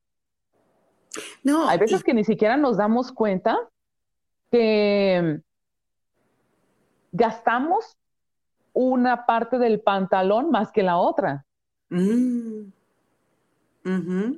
[1.44, 1.68] No.
[1.68, 3.58] Hay veces que ni siquiera nos damos cuenta
[4.52, 5.42] que
[7.12, 7.98] gastamos
[8.74, 11.46] una parte del pantalón más que la otra.
[11.90, 12.72] Mm.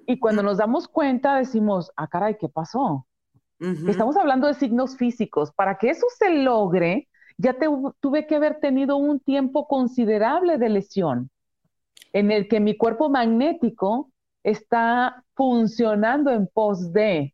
[0.07, 3.05] Y cuando nos damos cuenta decimos, ah, caray, ¿qué pasó?
[3.59, 5.51] Estamos hablando de signos físicos.
[5.51, 7.07] Para que eso se logre,
[7.37, 7.55] ya
[7.99, 11.29] tuve que haber tenido un tiempo considerable de lesión
[12.13, 14.11] en el que mi cuerpo magnético
[14.45, 17.33] está funcionando en pos de.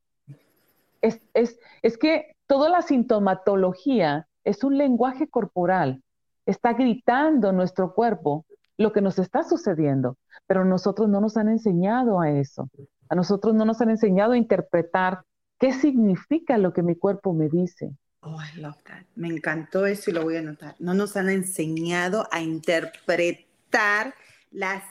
[1.01, 6.01] Es, es que toda la sintomatología es un lenguaje corporal.
[6.45, 8.45] Está gritando nuestro cuerpo
[8.77, 12.69] lo que nos está sucediendo, pero nosotros no nos han enseñado a eso.
[13.09, 15.23] A nosotros no nos han enseñado a interpretar
[15.59, 17.91] qué significa lo que mi cuerpo me dice.
[18.21, 19.03] Oh, I love that.
[19.15, 20.75] Me encantó eso y lo voy a anotar.
[20.79, 24.13] No nos han enseñado a interpretar
[24.51, 24.83] las,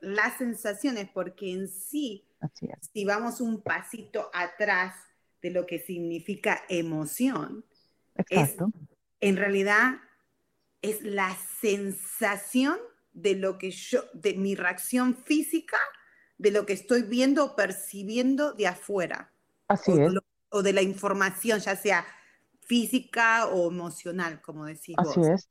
[0.00, 2.24] las sensaciones, porque en sí,
[2.92, 4.94] si vamos un pasito atrás
[5.40, 7.64] de lo que significa emoción,
[9.20, 10.00] en realidad
[10.82, 12.78] es la sensación
[13.12, 15.78] de lo que yo, de mi reacción física,
[16.38, 19.32] de lo que estoy viendo o percibiendo de afuera.
[19.68, 20.12] Así es.
[20.50, 22.04] o de la información, ya sea
[22.60, 25.48] física o emocional, como decís Así es.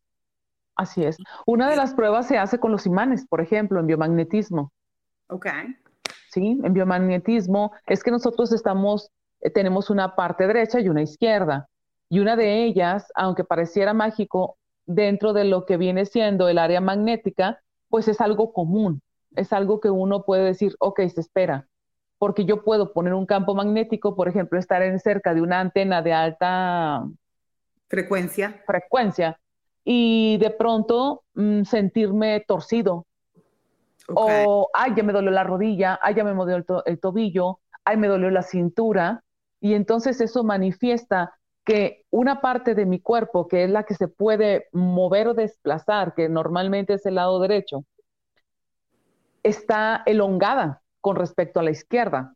[0.82, 1.16] Así es.
[1.46, 4.72] Una de las pruebas se hace con los imanes, por ejemplo, en biomagnetismo.
[5.28, 5.46] Ok.
[6.32, 11.68] Sí, en biomagnetismo es que nosotros estamos, eh, tenemos una parte derecha y una izquierda.
[12.10, 16.82] Y una de ellas, aunque pareciera mágico, dentro de lo que viene siendo el área
[16.82, 19.04] magnética, pues es algo común,
[19.36, 21.68] es algo que uno puede decir, ok, se espera,
[22.18, 26.02] porque yo puedo poner un campo magnético, por ejemplo, estar en cerca de una antena
[26.02, 27.04] de alta
[27.88, 29.38] frecuencia, frecuencia
[29.84, 33.06] y de pronto mm, sentirme torcido.
[34.14, 37.98] O, ay, ya me dolió la rodilla, ay, ya me dolió el, el tobillo, ay,
[37.98, 39.24] me dolió la cintura.
[39.60, 44.08] Y entonces eso manifiesta que una parte de mi cuerpo, que es la que se
[44.08, 47.86] puede mover o desplazar, que normalmente es el lado derecho,
[49.44, 52.34] está elongada con respecto a la izquierda.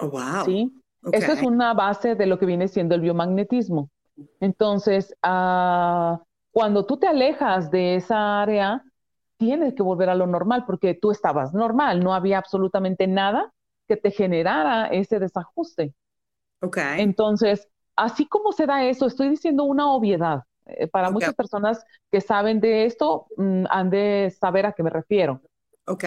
[0.00, 0.44] Oh, wow.
[0.44, 0.72] ¿Sí?
[1.10, 3.90] Eso es una base de lo que viene siendo el biomagnetismo.
[4.40, 6.22] Entonces, ah,
[6.52, 8.84] cuando tú te alejas de esa área,
[9.38, 13.52] tienes que volver a lo normal porque tú estabas normal, no había absolutamente nada
[13.88, 15.94] que te generara ese desajuste.
[16.60, 17.00] Okay.
[17.00, 20.42] Entonces, así como se da eso, estoy diciendo una obviedad.
[20.66, 24.90] Eh, para muchas personas que saben de esto, mm, han de saber a qué me
[24.90, 25.40] refiero.
[25.86, 26.04] Ok.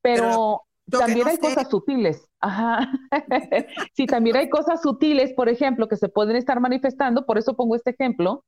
[0.00, 2.28] Pero, también hay cosas sutiles.
[2.40, 2.92] Ajá.
[3.94, 7.24] sí, también hay cosas sutiles, por ejemplo, que se pueden estar manifestando.
[7.26, 8.44] Por eso pongo este ejemplo,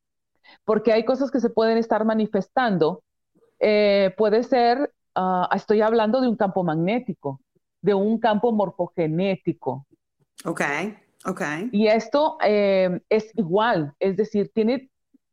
[0.65, 3.03] porque hay cosas que se pueden estar manifestando.
[3.61, 7.41] Eh, puede ser, ah, estoy hablando de un campo magnético,
[7.81, 9.87] de un campo morfogenético.
[11.27, 11.41] Ok.
[11.73, 14.91] Y esto eh, es igual, es decir, tiene,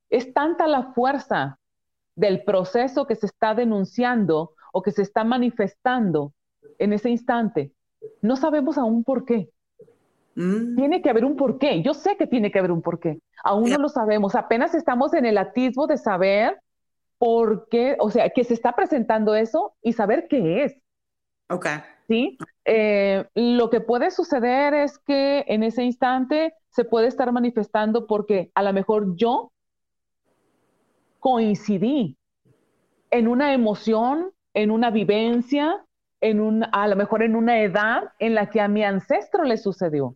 [0.09, 1.59] es tanta la fuerza
[2.15, 6.33] del proceso que se está denunciando o que se está manifestando
[6.77, 7.73] en ese instante.
[8.21, 9.49] No sabemos aún por qué.
[10.35, 10.75] Mm.
[10.75, 11.81] Tiene que haber un porqué.
[11.81, 13.19] Yo sé que tiene que haber un porqué.
[13.43, 14.35] Aún no lo sabemos.
[14.35, 16.59] Apenas estamos en el atisbo de saber
[17.17, 20.75] por qué, o sea, que se está presentando eso y saber qué es.
[21.49, 21.67] Ok.
[22.07, 22.37] ¿Sí?
[22.65, 28.51] Eh, lo que puede suceder es que en ese instante se puede estar manifestando porque
[28.55, 29.51] a lo mejor yo
[31.19, 32.17] coincidí
[33.11, 35.85] en una emoción, en una vivencia,
[36.21, 39.57] en un, a lo mejor en una edad en la que a mi ancestro le
[39.57, 40.15] sucedió.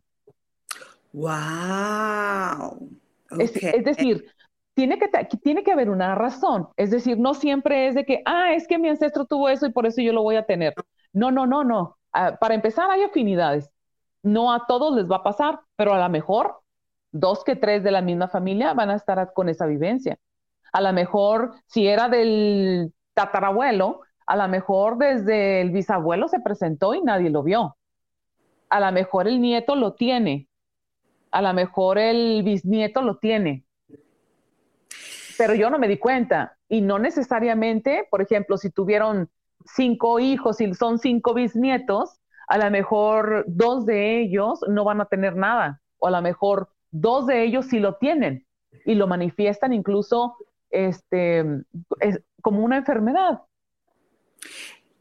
[1.14, 2.90] ¡Wow!
[3.40, 4.26] Es, decir,
[4.74, 5.10] tiene que,
[5.42, 6.68] tiene que haber una razón.
[6.78, 9.72] Es decir, no siempre es de que, ah, es que mi ancestro tuvo eso y
[9.72, 10.74] por eso yo lo voy a tener.
[11.14, 11.98] No, no, no, no.
[12.14, 13.70] Ah, para empezar, hay afinidades.
[14.24, 16.62] no a todos les va a pasar, pero a lo mejor
[17.12, 20.18] dos que tres de la misma familia van a estar con esa vivencia.
[20.74, 26.94] A lo mejor si era del tatarabuelo, a lo mejor desde el bisabuelo se presentó
[26.94, 27.78] y nadie lo vio.
[28.70, 30.50] A lo mejor el nieto lo tiene.
[31.32, 33.66] A lo mejor el bisnieto lo tiene.
[35.38, 36.58] Pero yo no me di cuenta.
[36.70, 39.30] Y no necesariamente, por ejemplo, si tuvieron
[39.66, 45.06] cinco hijos y son cinco bisnietos, a lo mejor dos de ellos no van a
[45.06, 45.82] tener nada.
[45.98, 48.46] O a lo mejor dos de ellos sí lo tienen
[48.86, 50.38] y lo manifiestan incluso
[50.70, 51.44] este,
[52.42, 53.42] como una enfermedad.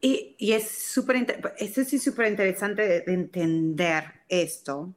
[0.01, 4.93] Y, es súper, interesante de, de, esto,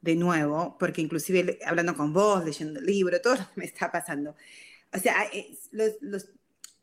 [0.00, 3.90] de nuevo, porque inclusive hablando con vos, leyendo el libro, todo lo que me está
[3.90, 4.36] pasando.
[4.92, 5.14] O sea,
[5.72, 6.28] los,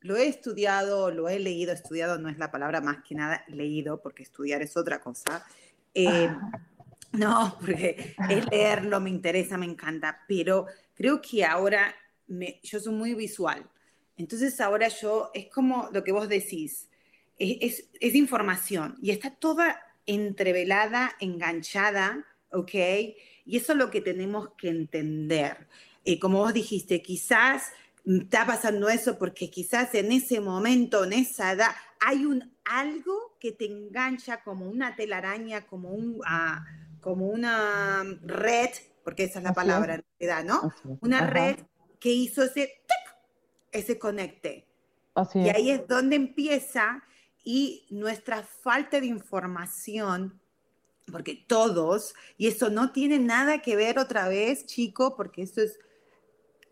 [0.02, 4.02] lo he estudiado, lo he leído, estudiado no es la palabra más que nada leído,
[4.02, 5.46] porque estudiar es otra cosa.
[5.94, 6.30] Eh,
[7.14, 11.96] no, porque es leerlo, me interesa, me encanta, pero creo que ahora
[12.28, 13.68] me, yo soy muy visual.
[14.18, 16.88] Entonces ahora yo, es como lo que vos decís,
[17.38, 22.74] es, es, información y está toda entrevelada, enganchada, ¿ok?
[23.46, 25.68] Y eso es lo que tenemos que entender.
[26.04, 27.72] Eh, como vos dijiste, quizás
[28.06, 33.52] está pasando eso porque quizás en ese momento, en esa edad, hay un algo que
[33.52, 36.66] te engancha como una telaraña, como, un, ah,
[37.00, 38.70] como una red,
[39.04, 40.74] porque esa es la palabra en realidad, ¿no?
[41.02, 41.58] Una red
[42.00, 42.82] que hizo ese,
[43.72, 44.68] ese conecte.
[45.34, 47.04] y ahí es donde empieza
[47.44, 50.42] y nuestra falta de información,
[51.12, 55.80] porque todos, y eso no tiene nada que ver otra vez, chico, porque eso es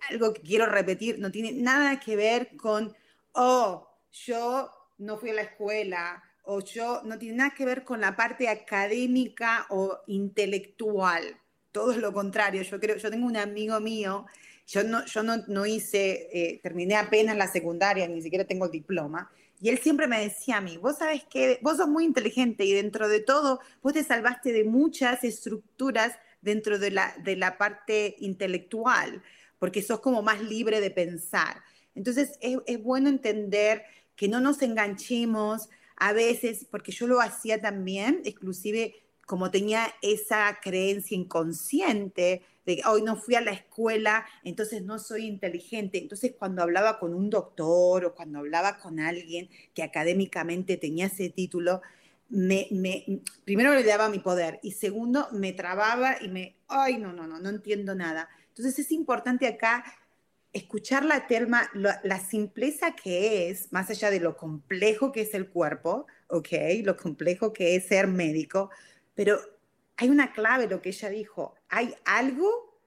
[0.09, 2.95] algo que quiero repetir, no tiene nada que ver con,
[3.33, 8.01] oh, yo no fui a la escuela, o yo, no tiene nada que ver con
[8.01, 11.39] la parte académica o intelectual.
[11.71, 12.61] Todo es lo contrario.
[12.63, 14.25] Yo creo, yo tengo un amigo mío,
[14.67, 18.71] yo no, yo no, no hice, eh, terminé apenas la secundaria, ni siquiera tengo el
[18.71, 22.65] diploma, y él siempre me decía a mí, vos sabes que vos sos muy inteligente
[22.65, 27.57] y dentro de todo, vos te salvaste de muchas estructuras dentro de la, de la
[27.57, 29.23] parte intelectual,
[29.59, 31.61] porque sos como más libre de pensar.
[31.95, 33.83] Entonces es, es bueno entender
[34.15, 38.95] que no nos enganchemos a veces, porque yo lo hacía también, inclusive
[39.25, 44.99] como tenía esa creencia inconsciente de que hoy no fui a la escuela, entonces no
[44.99, 45.97] soy inteligente.
[45.97, 51.29] Entonces cuando hablaba con un doctor o cuando hablaba con alguien que académicamente tenía ese
[51.29, 51.81] título,
[52.29, 52.67] me,
[53.45, 57.39] primero le daba mi poder y segundo me trababa y me, ay, no, no, no,
[57.39, 58.29] no entiendo nada.
[58.49, 59.83] Entonces es importante acá
[60.53, 65.49] escuchar la terma, la, simpleza que es, más allá de lo complejo que es el
[65.49, 66.49] cuerpo, ¿ok?
[66.83, 68.69] Lo complejo que es ser médico,
[69.15, 69.39] pero
[69.97, 72.79] hay una clave, lo que ella dijo, hay algo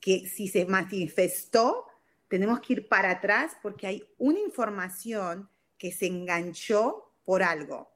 [0.00, 1.86] que, si se manifestó,
[2.28, 5.48] tenemos que ir para atrás porque hay una información
[5.78, 7.90] que se enganchó por algo,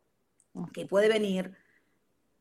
[0.72, 1.54] que puede venir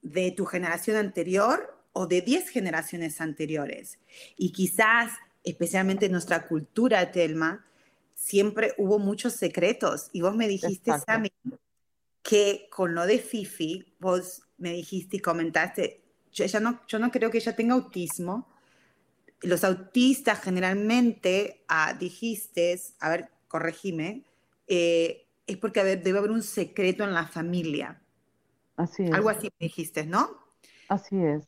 [0.02, 4.00] de tu generación anterior o de 10 generaciones anteriores.
[4.38, 5.12] Y quizás,
[5.44, 7.66] especialmente en nuestra cultura, Telma,
[8.14, 10.10] siempre hubo muchos secretos.
[10.14, 11.32] Y vos me dijiste, Sammy,
[12.26, 16.02] que con lo de Fifi, vos me dijiste y comentaste,
[16.32, 18.48] yo, no, yo no creo que ella tenga autismo.
[19.42, 24.26] Los autistas generalmente, ah, dijiste, a ver, corregime,
[24.66, 28.02] eh, es porque debe haber un secreto en la familia.
[28.76, 29.14] Así es.
[29.14, 30.32] Algo así me dijiste, ¿no?
[30.90, 31.48] Así es.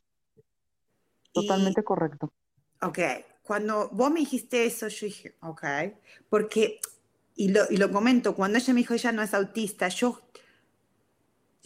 [1.33, 2.31] Totalmente correcto.
[2.83, 2.99] Ok,
[3.41, 5.63] cuando vos me dijiste eso, yo dije, ok,
[6.29, 6.79] porque,
[7.35, 10.26] y lo, y lo comento, cuando ella me dijo, ella no es autista, yo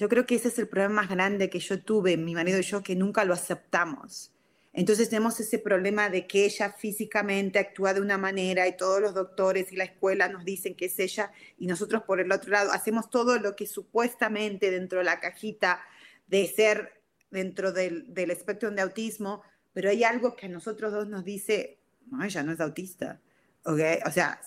[0.02, 2.64] yo creo que ese es el problema más grande que yo tuve, mi marido y
[2.64, 4.32] yo, que nunca lo aceptamos.
[4.74, 9.14] Entonces tenemos ese problema de que ella físicamente actúa de una manera y todos los
[9.14, 12.72] doctores y la escuela nos dicen que es ella y nosotros por el otro lado
[12.72, 15.84] hacemos todo lo que supuestamente dentro de la cajita
[16.26, 21.08] de ser dentro del, del espectro de autismo, pero hay algo que a nosotros dos
[21.10, 21.78] nos dice,
[22.10, 23.22] no, ella no es autista.
[23.64, 24.00] ¿Okay?
[24.08, 24.42] O sea,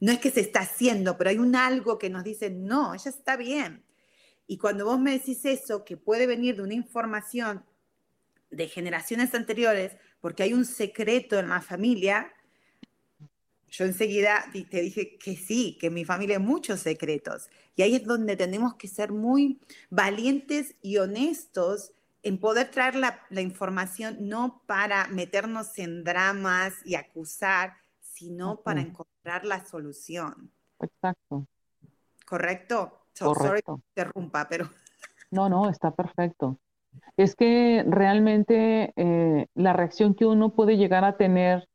[0.00, 3.10] no es que se está haciendo, pero hay un algo que nos dice, no, ella
[3.10, 3.84] está bien.
[4.48, 7.64] Y cuando vos me decís eso, que puede venir de una información
[8.50, 12.32] de generaciones anteriores, porque hay un secreto en la familia,
[13.68, 17.50] yo enseguida te dije que sí, que en mi familia hay muchos secretos.
[17.76, 21.92] Y ahí es donde tenemos que ser muy valientes y honestos
[22.22, 28.80] en poder traer la, la información, no para meternos en dramas y acusar, sino para
[28.80, 30.50] encontrar la solución.
[30.80, 31.46] Exacto.
[32.24, 32.97] ¿Correcto?
[33.18, 33.60] Sorry
[33.94, 34.68] interrumpa, pero...
[35.30, 36.58] No, no, está perfecto.
[37.18, 41.68] es que realmente eh, la reacción que uno puede llegar a tener,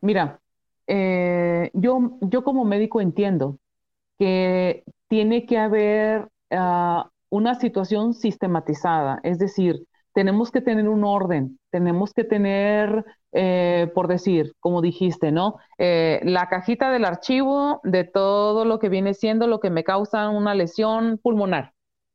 [0.00, 0.40] mira,
[0.88, 3.58] eh, yo, yo como médico entiendo
[4.18, 11.58] que tiene que haber ah, una situación sistematizada, es decir, tenemos que tener un orden,
[11.70, 13.04] tenemos que tener,
[13.34, 15.56] eh, por decir, como dijiste, ¿no?
[15.78, 20.28] Eh, la cajita del archivo de todo lo que viene siendo lo que me causa
[20.30, 21.72] una lesión pulmonar,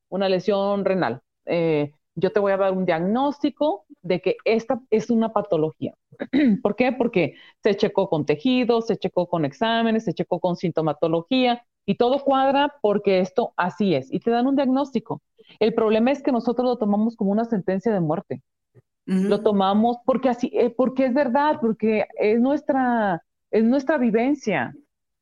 [0.09, 1.21] una lesión renal.
[1.45, 5.93] Eh, yo te voy a dar un diagnóstico de que esta es una patología.
[6.63, 6.91] ¿Por qué?
[6.93, 12.23] Porque se checó con tejidos, se checó con exámenes, se checó con sintomatología y todo
[12.23, 14.11] cuadra porque esto así es.
[14.11, 15.21] Y te dan un diagnóstico.
[15.59, 18.41] El problema es que nosotros lo tomamos como una sentencia de muerte.
[19.09, 24.75] Lo tomamos porque así, eh, porque es verdad, porque es nuestra, es nuestra vivencia,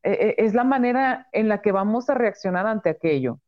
[0.04, 3.40] eh, eh, es la manera en la que vamos a reaccionar ante aquello.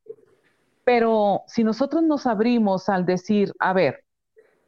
[0.86, 4.06] Pero si nosotros nos abrimos al decir, a ver,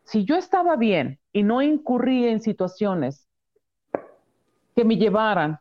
[0.04, 3.30] si yo estaba bien y no incurrí en situaciones
[4.76, 5.58] que me llevaran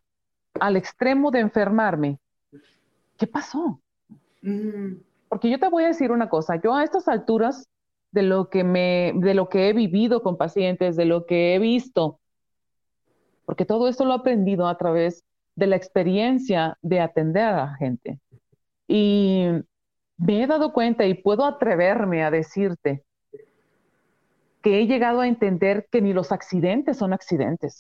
[0.59, 2.19] al extremo de enfermarme,
[3.17, 3.81] ¿qué pasó?
[5.29, 7.70] Porque yo te voy a decir una cosa, yo a estas alturas
[8.13, 11.59] de lo que me, de lo que he vivido con pacientes, de lo que he
[11.59, 12.21] visto,
[13.45, 15.25] porque todo esto lo he aprendido a través
[15.57, 18.21] de la experiencia de atender a la gente.
[18.87, 19.47] Y
[20.17, 23.05] me he dado cuenta y puedo atreverme a decirte
[24.63, 27.79] que he llegado a entender que ni los accidentes son accidentes.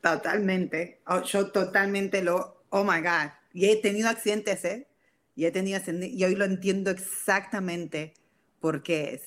[0.00, 1.00] totalmente.
[1.06, 3.30] Oh, yo totalmente lo, oh my God.
[3.52, 4.86] Y he tenido accidentes, ¿eh?
[5.34, 8.14] Y, he tenido, y hoy lo entiendo exactamente
[8.62, 9.22] por qué es.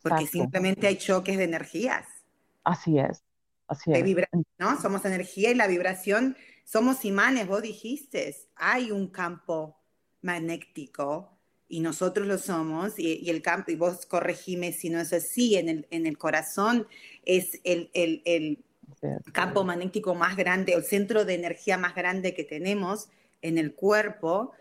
[0.00, 2.06] Porque simplemente hay choques de energías.
[2.64, 3.22] Así es,
[3.66, 4.28] así es.
[4.58, 4.80] ¿no?
[4.80, 9.76] Somos energía y la vibración, somos imanes, vos dijiste, hay un campo
[10.22, 11.36] magnético
[11.68, 15.68] y nosotros lo somos, y, el campo, y vos corregime si no es así, en
[15.68, 16.86] el, en el corazón
[17.26, 18.64] es el, el, el
[19.32, 23.08] campo magnético más grande, el centro de energía más grande que tenemos
[23.42, 24.52] en el cuerpo,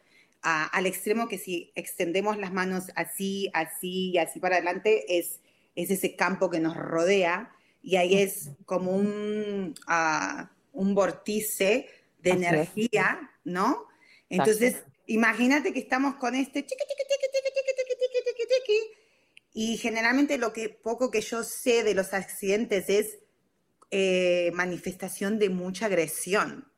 [0.48, 5.41] al extremo que si extendemos las manos así, así y así para adelante, es,
[5.76, 9.76] es ese campo que nos rodea y ahí es como un,
[10.72, 11.89] un vórtice
[12.20, 13.88] de energía, ¿no?
[14.30, 16.66] Entonces, imagínate que estamos con este
[19.54, 23.20] y generalmente lo que poco que yo sé de los accidentes es
[24.54, 26.72] manifestación de mucha agresión.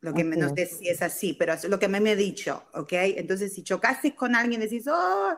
[0.00, 2.64] Lo que no sé si es así, pero es lo que me, me he dicho,
[2.72, 2.92] ¿ok?
[2.92, 5.36] Entonces, si chocases con alguien, decís, oh,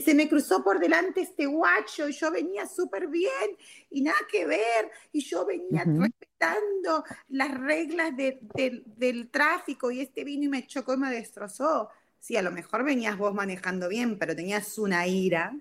[0.00, 3.56] se me cruzó por delante este guacho y yo venía súper bien
[3.90, 10.44] y nada que ver, y yo venía respetando las reglas del tráfico y este vino
[10.44, 11.90] y me chocó y me destrozó.
[12.18, 15.54] Sí, a lo mejor venías vos manejando bien, pero tenías una ira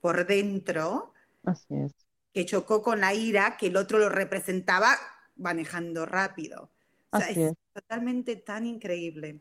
[0.00, 1.12] por dentro
[1.44, 1.92] Así es.
[2.32, 4.96] que chocó con la ira que el otro lo representaba
[5.36, 6.70] manejando rápido
[7.18, 9.40] es, totalmente tan increíble.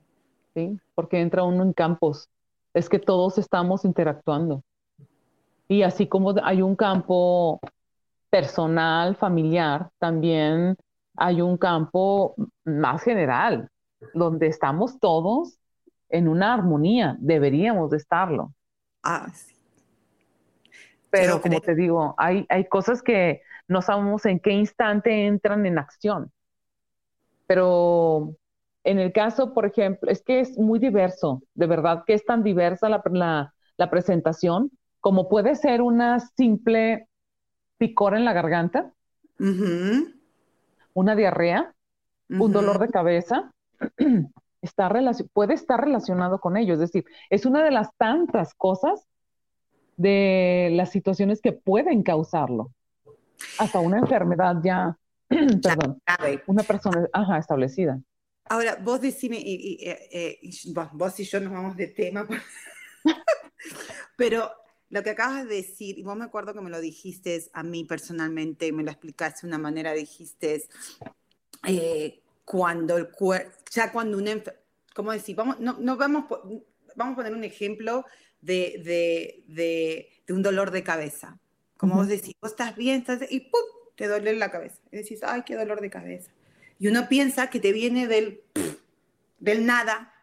[0.54, 2.30] Sí, porque entra uno en campos.
[2.74, 4.64] Es que todos estamos interactuando.
[5.68, 7.60] Y así como hay un campo
[8.30, 10.76] personal, familiar, también
[11.16, 13.70] hay un campo más general,
[14.14, 15.58] donde estamos todos
[16.10, 18.54] en una armonía, deberíamos de estarlo.
[19.04, 19.56] Ah, sí.
[21.10, 25.78] Pero como te digo, hay, hay cosas que no sabemos en qué instante entran en
[25.80, 26.32] acción.
[27.48, 28.36] Pero
[28.84, 32.44] en el caso, por ejemplo, es que es muy diverso, de verdad que es tan
[32.44, 34.72] diversa la, la, presentación
[35.02, 37.08] como puede ser una simple
[37.78, 38.92] picor en la garganta,
[40.94, 41.74] una diarrea,
[42.30, 43.52] un dolor de cabeza,
[44.62, 44.90] está
[45.34, 46.74] puede estar relacionado con ello.
[46.74, 49.08] Es decir, es una de las tantas cosas
[49.98, 52.72] de las situaciones que pueden causarlo.
[53.60, 54.98] Hasta una enfermedad ya
[55.64, 56.02] Perdón.
[56.48, 58.00] Una persona ajá, establecida.
[58.48, 60.40] Ahora, vos decime, y, eh,
[60.94, 62.28] vos y yo nos vamos de tema,
[64.18, 64.52] pero
[64.90, 67.86] lo que acabas de decir, y vos me acuerdo que me lo dijiste a mí
[67.86, 70.64] personalmente, me lo explicaste de una manera, dijiste,
[71.68, 74.42] eh, cuando el cuerpo, ya cuando una,
[74.94, 75.36] ¿cómo decir?
[75.36, 76.26] Vamos, no, no vamos,
[76.96, 78.06] vamos a poner un ejemplo
[78.42, 81.40] de, de, de, de un dolor de cabeza.
[81.78, 83.75] Como vos decís, vos estás bien, estás, y ¡pum!
[83.96, 84.82] Te duele la cabeza.
[84.92, 86.32] Y decís, ay, qué dolor de cabeza.
[86.80, 88.42] Y uno piensa que te viene del,
[89.40, 90.14] del nada.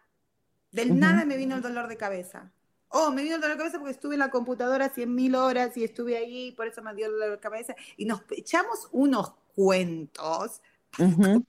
[0.71, 2.53] Del nada me vino el dolor de cabeza.
[2.89, 5.77] Oh, me vino el dolor de cabeza porque estuve en la computadora 100 mil horas
[5.77, 7.75] y estuve ahí, por eso me dio el dolor de cabeza.
[7.97, 10.61] Y nos echamos unos cuentos.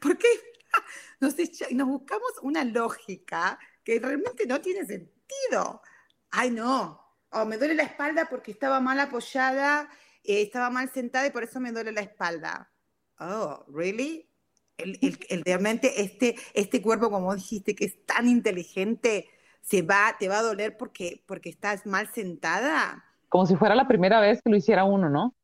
[0.00, 0.26] Porque
[1.20, 1.34] nos,
[1.72, 5.82] nos buscamos una lógica que realmente no tiene sentido.
[6.30, 9.88] ay no, o me duele la espalda porque estaba mal apoyada,
[10.26, 12.70] estaba mal sentada y por eso me duele la espalda.
[13.18, 14.28] Oh, ¿really?
[14.76, 19.28] El, el, realmente este, este cuerpo, como dijiste, que es tan inteligente,
[19.62, 23.04] se va, te va a doler porque, porque estás mal sentada.
[23.28, 25.34] Como si fuera la primera vez que lo hiciera uno, ¿no?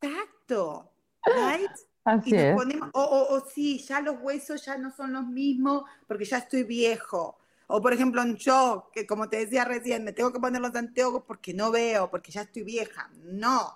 [0.00, 0.90] Exacto.
[1.24, 1.70] Right?
[2.04, 2.56] Así es.
[2.92, 6.62] o, o, o sí, ya los huesos ya no son los mismos porque ya estoy
[6.62, 7.38] viejo.
[7.76, 11.24] O por ejemplo, yo, que como te decía recién, me tengo que poner los anteojos
[11.26, 13.10] porque no veo, porque ya estoy vieja.
[13.24, 13.72] No,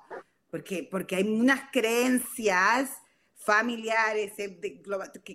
[0.53, 2.97] porque, porque hay unas creencias
[3.35, 4.61] familiares eh,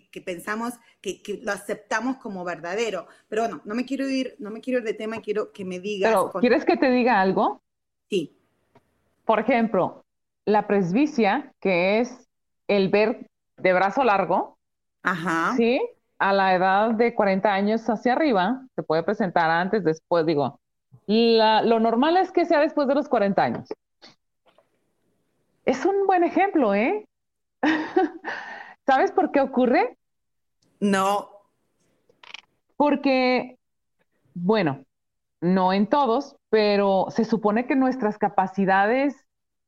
[0.09, 3.05] que, pensamos que, lo aceptamos como verdadero.
[3.27, 5.81] Pero bueno, no me quiero ir, no me quiero ir de tema, quiero que me
[5.81, 6.13] digas.
[6.13, 7.61] Pero, ¿quieres que te diga algo?
[8.09, 8.33] Sí.
[9.25, 10.05] Por ejemplo,
[10.45, 12.29] la presbicia, que es
[12.69, 14.57] el ver de brazo largo,
[15.01, 15.53] Ajá.
[15.57, 15.81] ¿sí?
[16.23, 20.57] A la edad de 40 años hacia arriba, se puede presentar antes, después, digo,
[21.05, 23.67] lo normal es que sea después de los 40 años.
[25.65, 27.05] Es un buen ejemplo, ¿eh?
[28.87, 29.97] ¿Sabes por qué ocurre?
[30.79, 31.29] No.
[32.77, 33.57] Porque,
[34.33, 34.85] bueno,
[35.41, 39.25] no en todos, pero se supone que nuestras capacidades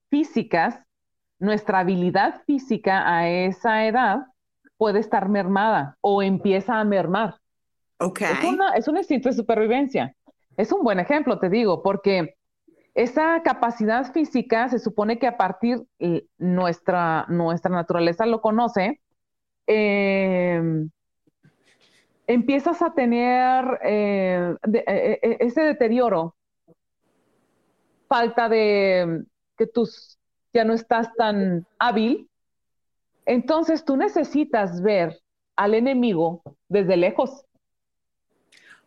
[0.09, 0.79] físicas,
[1.37, 4.27] nuestra habilidad física a esa edad
[4.77, 7.35] puede estar mermada o empieza a mermar.
[7.99, 8.33] Okay.
[8.75, 10.15] Es, un instinto de supervivencia.
[10.57, 12.35] Es un buen ejemplo, te digo, porque
[12.93, 15.83] esa capacidad física se supone que a partir
[16.37, 19.01] nuestra, nuestra naturaleza lo conoce,
[19.67, 20.89] em,
[22.27, 26.35] empiezas a tener eh, e, e, ese deterioro,
[28.07, 29.23] falta de
[29.57, 29.87] que tú
[30.53, 32.29] ya no estás tan hábil
[33.25, 35.19] entonces tú necesitas ver
[35.55, 37.45] al enemigo desde lejos.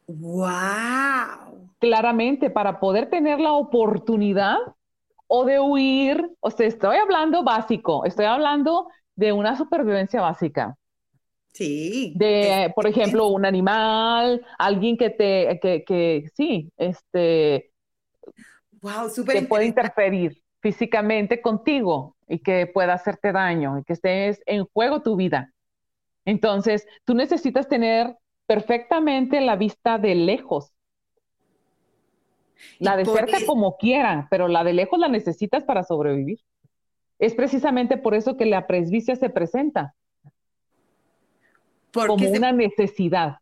[0.07, 1.71] ¡Wow!
[1.79, 4.57] Claramente, para poder tener la oportunidad
[5.27, 10.77] o de huir, o sea, estoy hablando básico, estoy hablando de una supervivencia básica.
[11.53, 12.15] Sí.
[12.17, 17.73] De, por ejemplo, un animal, alguien que te, que, que sí, este,
[18.81, 24.43] wow, super que puede interferir físicamente contigo y que pueda hacerte daño y que estés
[24.47, 25.53] en juego tu vida.
[26.25, 30.73] Entonces, tú necesitas tener perfectamente la vista de lejos.
[32.79, 36.41] La de cerca como quieran, pero la de lejos la necesitas para sobrevivir.
[37.19, 39.95] Es precisamente por eso que la presbicia se presenta
[41.93, 43.39] como una necesidad.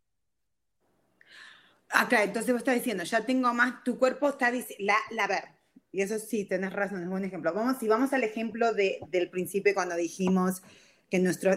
[1.89, 5.56] Acá, entonces vos estás diciendo, ya tengo más, tu cuerpo está diciendo, la, la ver,
[5.93, 7.53] y eso sí, tenés razón, es un buen ejemplo.
[7.55, 10.63] Vamos, si vamos al ejemplo de, del principio cuando dijimos
[11.11, 11.53] que nuestro,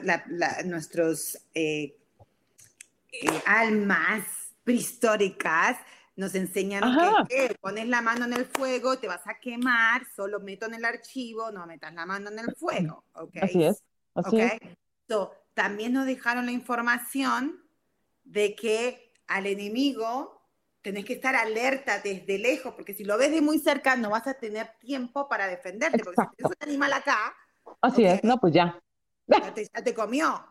[0.66, 1.98] nuestros eh,
[3.12, 4.24] eh, almas
[4.64, 5.78] prehistóricas
[6.16, 6.84] nos enseñan
[7.28, 10.86] que, pones la mano en el fuego, te vas a quemar, solo meto en el
[10.86, 13.06] archivo, no metas la mano en el fuego.
[13.14, 13.42] ¿okay?
[13.42, 13.84] Así es.
[14.14, 14.60] Así es.
[15.54, 17.64] también nos dejaron la información
[18.26, 20.39] de que al enemigo
[20.82, 24.28] tenés que estar alerta desde lejos, porque si lo ves de muy cerca no vas
[24.28, 27.36] a tener tiempo para defenderte, porque si tienes un animal acá...
[27.82, 28.80] Así es, no, pues ya.
[29.28, 30.44] Ya te, comió.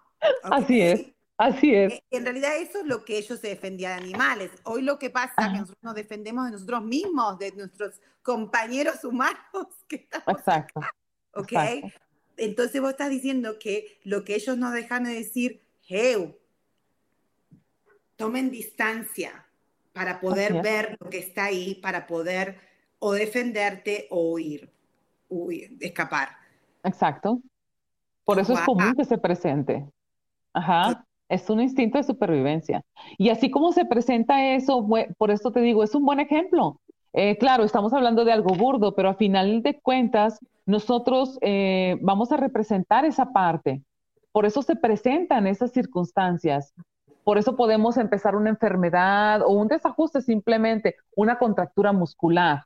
[0.45, 1.07] Así es,
[1.37, 1.95] así es.
[1.95, 4.51] Eh, en realidad eso es lo que ellos se defendían de animales.
[4.65, 9.03] Hoy lo que pasa es que nosotros nos defendemos de nosotros mismos, de nuestros compañeros
[9.05, 9.39] humanos
[9.89, 10.81] que estamos Exacto.
[11.35, 11.53] ¿Ok?
[12.37, 16.37] Entonces vos estás diciendo que lo que ellos nos dejan de decir, hey,
[18.15, 19.48] tomen distancia,
[19.99, 22.61] para poder ver lo que está ahí, para poder
[23.01, 24.71] o defenderte o huir,
[25.29, 26.29] huir escapar.
[26.85, 27.41] Exacto.
[28.25, 29.85] Por eso es común que se presente.
[30.53, 31.05] Ajá.
[31.29, 32.85] Es un instinto de supervivencia.
[33.19, 34.87] Y así como se presenta eso,
[35.19, 36.81] por esto te digo, es un buen ejemplo.
[37.13, 42.31] Eh, claro, estamos hablando de algo burdo, pero a final de cuentas, nosotros eh, vamos
[42.31, 43.83] a representar esa parte.
[44.31, 46.73] Por eso se presentan esas circunstancias.
[47.29, 52.65] Por eso podemos empezar una enfermedad o un desajuste simplemente, una contractura muscular.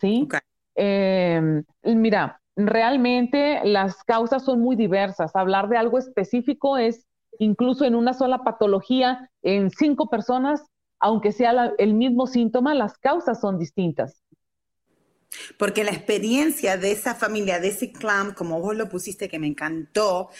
[0.00, 0.28] ¿Sí?
[0.76, 5.34] Em, mira, realmente las causas son muy diversas.
[5.34, 7.08] Hablar de algo específico es
[7.40, 10.62] incluso en una sola patología, en cinco personas,
[11.00, 14.22] aunque sea el mismo síntoma, las causas son distintas.
[15.58, 19.48] Porque la experiencia de esa familia, de ese clan, como vos lo pusiste, que me
[19.48, 20.30] encantó,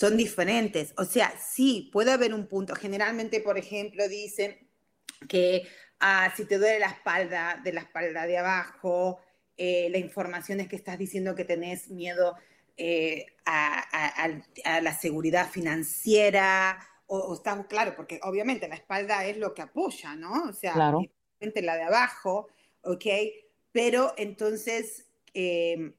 [0.00, 0.94] son diferentes.
[0.96, 2.74] O sea, sí, puede haber un punto.
[2.74, 4.66] Generalmente, por ejemplo, dicen
[5.28, 5.68] que
[6.00, 9.20] ah, si te duele la espalda, de la espalda de abajo,
[9.58, 12.34] eh, la información es que estás diciendo que tenés miedo
[12.78, 19.60] eh, a, la seguridad financiera o, estás, claro, porque obviamente la espalda es lo que
[19.60, 20.44] apoya, ¿no?
[20.44, 21.02] O sea, claro.
[21.40, 22.48] la de abajo,
[22.84, 23.04] ¿ok?
[23.70, 25.92] Pero entonces, eh,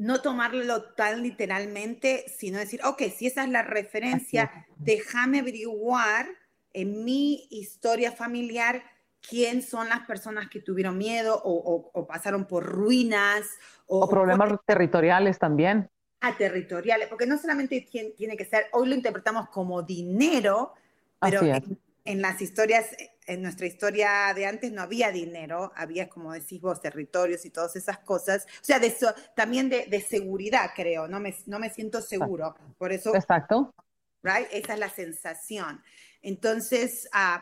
[0.00, 6.26] no tomarlo tan literalmente, sino decir, ok, si esa es la referencia, déjame averiguar
[6.72, 8.82] en mi historia familiar
[9.20, 13.46] quién son las personas que tuvieron miedo o, pasaron por ruinas.
[13.86, 15.90] O, problemas territoriales también.
[16.22, 17.86] Ah, territoriales, porque no solamente
[18.16, 20.72] tiene que ser, hoy lo interpretamos como dinero,
[21.20, 22.86] pero en, las historias,
[23.26, 27.76] en nuestra historia de antes no había dinero, había, como decís vos, territorios y todas
[27.76, 28.46] esas cosas.
[28.60, 32.54] O sea, de eso, también de, seguridad, creo, no me, no me siento seguro.
[32.78, 33.14] Por eso.
[33.14, 33.74] Exacto.
[34.22, 34.48] Right?
[34.50, 35.82] Esa es la sensación.
[36.22, 37.40] Entonces, uh,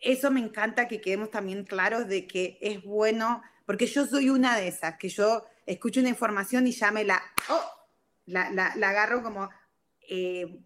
[0.00, 4.56] eso me encanta que quedemos también claros de que es bueno, porque yo soy una
[4.56, 7.64] de esas, que yo escucho una información y ya me la, oh,
[8.26, 9.48] la, la, la, agarro como,
[10.08, 10.60] eh,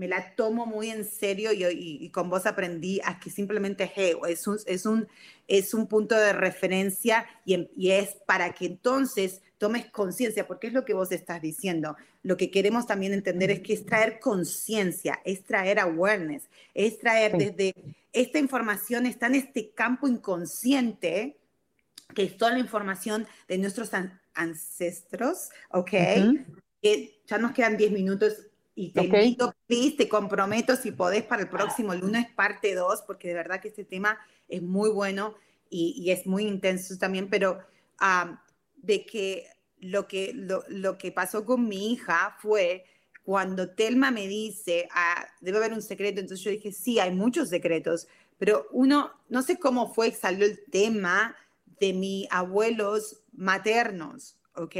[0.00, 4.14] me la tomo muy en serio y, y, con vos aprendí a que simplemente hey,
[4.30, 5.06] es, un, es, un,
[5.46, 10.72] es un punto de referencia y, y es para que entonces tomes conciencia, porque es
[10.72, 11.98] lo que vos estás diciendo.
[12.22, 17.36] Lo que queremos también entender es que es traer conciencia, es traer awareness, es traer
[17.36, 17.74] desde
[18.14, 21.36] esta información está en este campo inconsciente,
[22.14, 23.90] que es toda la información de nuestros
[24.32, 25.90] ancestros, ¿ok?
[26.82, 31.42] que ya nos quedan 10 minutos y te invito, please, te comprometo si podés para
[31.42, 34.18] el próximo lunes, parte 2, porque de verdad que este tema
[34.48, 35.34] es muy bueno
[35.68, 37.60] y, es muy intenso también, pero
[38.76, 39.46] de que
[39.80, 42.84] lo, que lo, que pasó con mi hija fue
[43.22, 47.48] cuando Telma me dice, ah, debe haber un secreto, entonces yo dije, sí, hay muchos
[47.48, 48.08] secretos,
[48.38, 51.36] pero uno, no sé cómo fue, salió el tema
[51.78, 54.76] de mis abuelos maternos, ¿ok?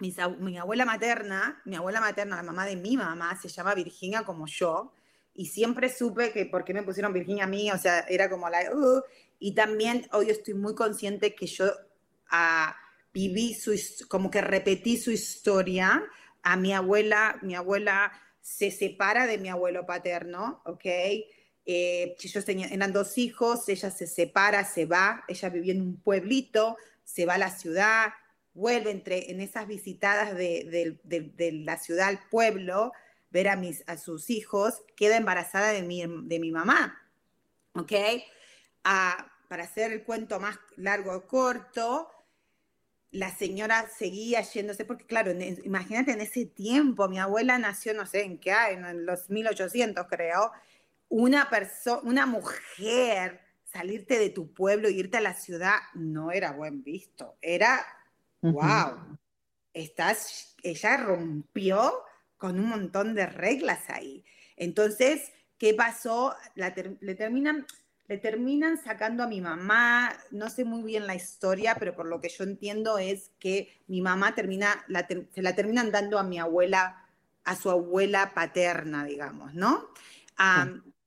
[0.00, 4.46] Mi abuela materna, mi abuela materna, la mamá de mi mamá, se llama Virginia como
[4.46, 4.92] yo,
[5.34, 8.48] y siempre supe que por qué me pusieron Virginia a mí, o sea, era como
[8.48, 8.60] la...
[8.74, 9.02] Uh,
[9.38, 12.72] y también hoy estoy muy consciente que yo uh,
[13.12, 13.72] viví su,
[14.08, 16.02] como que repetí su historia.
[16.42, 20.84] A mi abuela, mi abuela se separa de mi abuelo paterno, ¿ok?
[20.84, 26.00] Eh, ellos tenían, eran dos hijos, ella se separa, se va, ella vivía en un
[26.00, 28.08] pueblito, se va a la ciudad,
[28.54, 30.98] vuelve entre, en esas visitadas de,
[31.64, 32.92] la ciudad al pueblo,
[33.30, 37.00] ver a, mis, a sus hijos, queda embarazada de mi, de mi mamá.
[37.74, 37.92] ¿Ok?
[38.84, 42.08] Ah, para hacer el cuento más largo o corto,
[43.10, 45.32] la señora seguía yéndose, porque claro,
[45.64, 50.52] imagínate en ese tiempo, mi abuela nació, no sé en qué, en los 1800 creo,
[51.08, 56.52] una persona, una mujer, salirte de tu pueblo e irte a la ciudad no era
[56.52, 57.84] buen visto, era
[58.42, 59.18] wow,
[59.72, 62.02] estás, ella rompió
[62.36, 64.24] con un montón de reglas ahí.
[64.56, 66.34] Entonces, ¿qué pasó?
[66.54, 67.66] le, terminan,
[68.06, 72.20] le terminan sacando a mi mamá, no sé muy bien la historia, pero por lo
[72.20, 74.84] que yo entiendo es que mi mamá termina,
[75.32, 77.06] se la terminan dando a mi abuela,
[77.44, 79.88] a su abuela paterna, digamos, ¿no?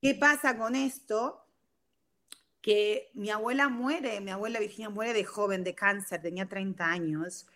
[0.00, 1.43] ¿Qué pasa con esto?
[2.64, 7.46] Que mi abuela muere, mi abuela Virginia muere de joven, de cáncer, tenía 30 años,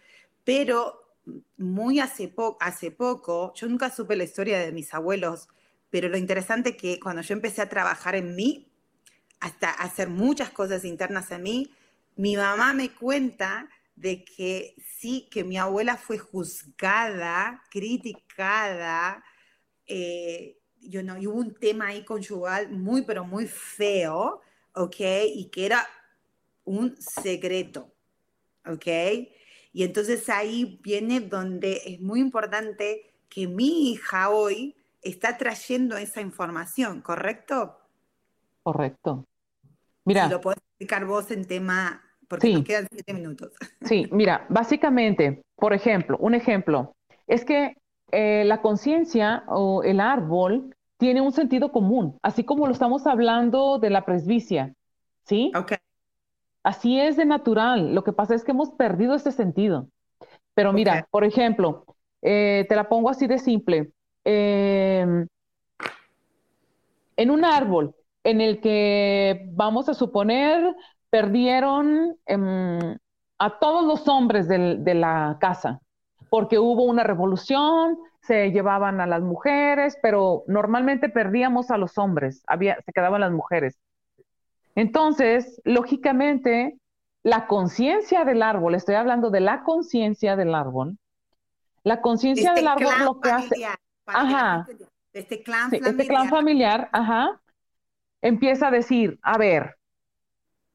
[0.45, 1.15] pero
[1.57, 5.49] muy hace, hace poco, yo nunca supe la historia de mis abuelos,
[5.89, 8.71] pero lo interesante es que cuando yo empecé a trabajar en mí,
[9.41, 11.71] hasta hacer muchas cosas internas en mí,
[12.17, 19.25] mi mamá me cuenta de que sí, que mi abuela fue juzgada, criticada,
[19.87, 24.43] eh, yo no, y hubo un tema ahí conyugal muy, pero muy feo,
[24.75, 24.97] ¿ok?
[25.35, 25.87] Y que era
[26.65, 27.93] un secreto,
[28.67, 28.87] ¿ok?
[29.73, 36.21] Y entonces ahí viene donde es muy importante que mi hija hoy está trayendo esa
[36.21, 37.79] información, ¿correcto?
[38.63, 39.25] Correcto.
[40.05, 40.25] Mira.
[40.25, 43.53] Si lo puedes explicar vos en tema, porque nos quedan siete minutos.
[43.83, 46.95] Sí, mira, básicamente, por ejemplo, un ejemplo,
[47.27, 47.77] es que
[48.11, 53.79] eh, la conciencia o el árbol tiene un sentido común, así como lo estamos hablando
[53.79, 54.75] de la presbicia,
[55.25, 55.53] ¿sí?
[55.57, 55.75] Ok.
[56.65, 57.95] Así es de natural.
[57.95, 59.89] Lo que pasa es que hemos perdido ese sentido.
[60.55, 61.85] Pero mira, por ejemplo,
[62.21, 63.93] eh, te la pongo así de simple.
[64.25, 65.27] Em,
[67.17, 67.95] en un árbol
[68.25, 70.75] en el que, vamos a suponer,
[71.11, 72.99] perdieron em,
[73.39, 75.81] a todos los hombres de la casa,
[76.29, 82.43] porque hubo una revolución, se llevaban a las mujeres, pero normalmente perdíamos a los hombres,
[82.47, 83.79] había, se quedaban las mujeres.
[84.75, 86.79] Entonces, lógicamente,
[87.23, 90.99] la conciencia del árbol, estoy hablando de la conciencia del árbol,
[91.85, 93.67] la conciencia del árbol lo que hace,
[94.07, 94.67] ajá,
[95.13, 95.91] este clan sí, familiar.
[95.91, 97.41] este clan familiar, ajá,
[98.21, 99.77] empieza a decir, a ver,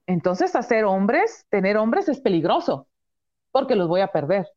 [0.06, 2.88] entonces hacer hombres, tener hombres es peligroso,
[3.52, 4.48] porque los voy a perder.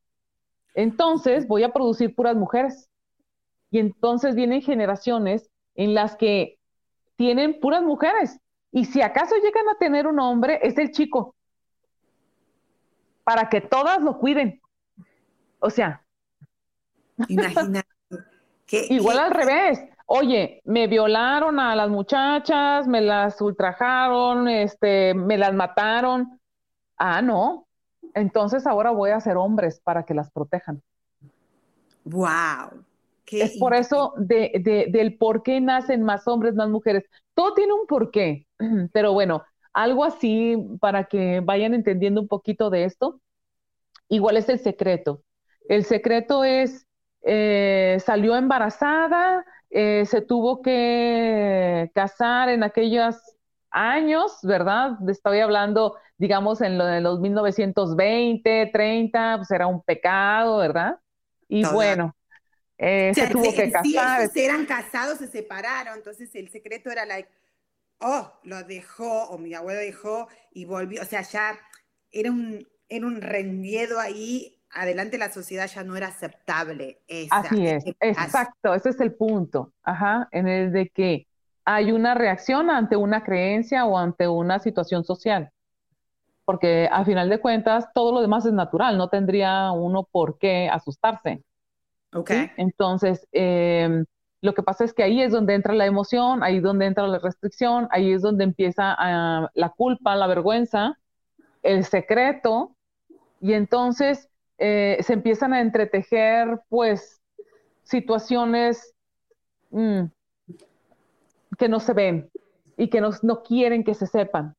[0.77, 2.89] Entonces voy a producir puras mujeres.
[3.70, 6.59] Y entonces vienen generaciones en las que
[7.16, 8.39] tienen puras mujeres.
[8.70, 11.35] Y si acaso llegan a tener un hombre, es el chico.
[13.24, 14.61] Para que todas lo cuiden.
[15.59, 16.05] O sea.
[17.29, 17.89] Imagínate.
[18.66, 19.81] Que, Igual al revés.
[20.07, 26.41] Oye, me violaron a las muchachas, me las ultrajaron, este, me las mataron.
[26.97, 27.66] Ah, no.
[28.15, 30.83] Entonces ahora voy a hacer hombres para que las protejan.
[32.05, 32.85] Wow.
[33.33, 37.05] es por eso de, de, del por qué nacen más hombres, más mujeres.
[37.35, 38.47] Todo tiene un porqué,
[38.93, 39.43] pero bueno,
[39.73, 43.21] algo así para que vayan entendiendo un poquito de esto.
[44.09, 45.23] Igual es el secreto.
[45.69, 46.87] El secreto es,
[47.23, 53.17] eh, salió embarazada, eh, se tuvo que casar en aquellos
[53.77, 54.99] años, ¿verdad?
[55.09, 60.99] Estoy hablando, digamos, en lo de los 1920, 30, pues era un pecado, ¿verdad?
[61.47, 62.16] Y bueno,
[62.79, 64.29] eh, se tuvo que casar.
[64.31, 67.29] Si eran casados, se separaron, entonces el secreto era like,
[68.01, 71.59] oh, lo dejó, o mi abuelo dejó y volvió, o sea, ya
[72.11, 77.03] era un, era un rendiedo ahí adelante la sociedad ya no era aceptable.
[77.31, 81.27] Así es, exacto, ese es el punto, ajá, en el de que
[81.67, 85.51] hay una reacción ante una creencia o ante una situación social.
[86.45, 90.71] Porque a final de cuentas, todo lo demás es natural, no tendría uno por qué
[90.73, 91.43] asustarse.
[92.14, 92.31] Ok.
[92.57, 94.05] Entonces, em,
[94.43, 97.09] lo que pasa es que ahí es donde entra la emoción, ahí es donde entra
[97.09, 100.97] la restricción, ahí es donde empieza ah, la culpa, la vergüenza,
[101.64, 102.77] el secreto,
[103.41, 107.21] y entonces eh, se empiezan a entretejer, pues,
[107.83, 108.95] situaciones
[109.71, 110.05] mm,
[111.57, 112.31] que no se ven
[112.77, 114.55] y que no, no quieren que se sepan,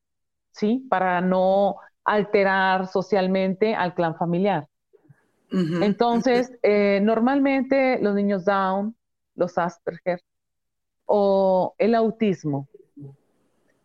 [0.52, 0.86] ¿sí?
[0.88, 4.66] Para no alterar socialmente al clan familiar.
[5.50, 8.94] Entonces, eh, normalmente los niños Down,
[9.34, 10.20] los Asperger
[11.06, 12.68] o el autismo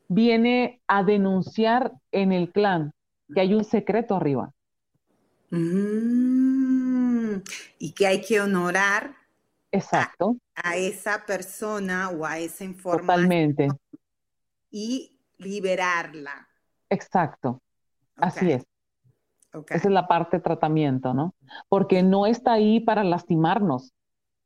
[0.09, 2.91] viene a denunciar en el clan
[3.33, 4.51] que hay un secreto arriba.
[5.51, 7.37] Mm,
[7.79, 9.15] y que hay que honorar
[9.73, 10.37] Exacto.
[10.55, 13.07] A, esa persona o a esa información.
[13.07, 13.67] Totalmente.
[14.69, 16.47] Y liberarla.
[16.89, 17.61] Exacto.
[18.15, 18.63] Así es.
[19.69, 21.33] Esa es la parte de tratamiento, ¿no?
[21.69, 23.93] Porque no está ahí para lastimarnos,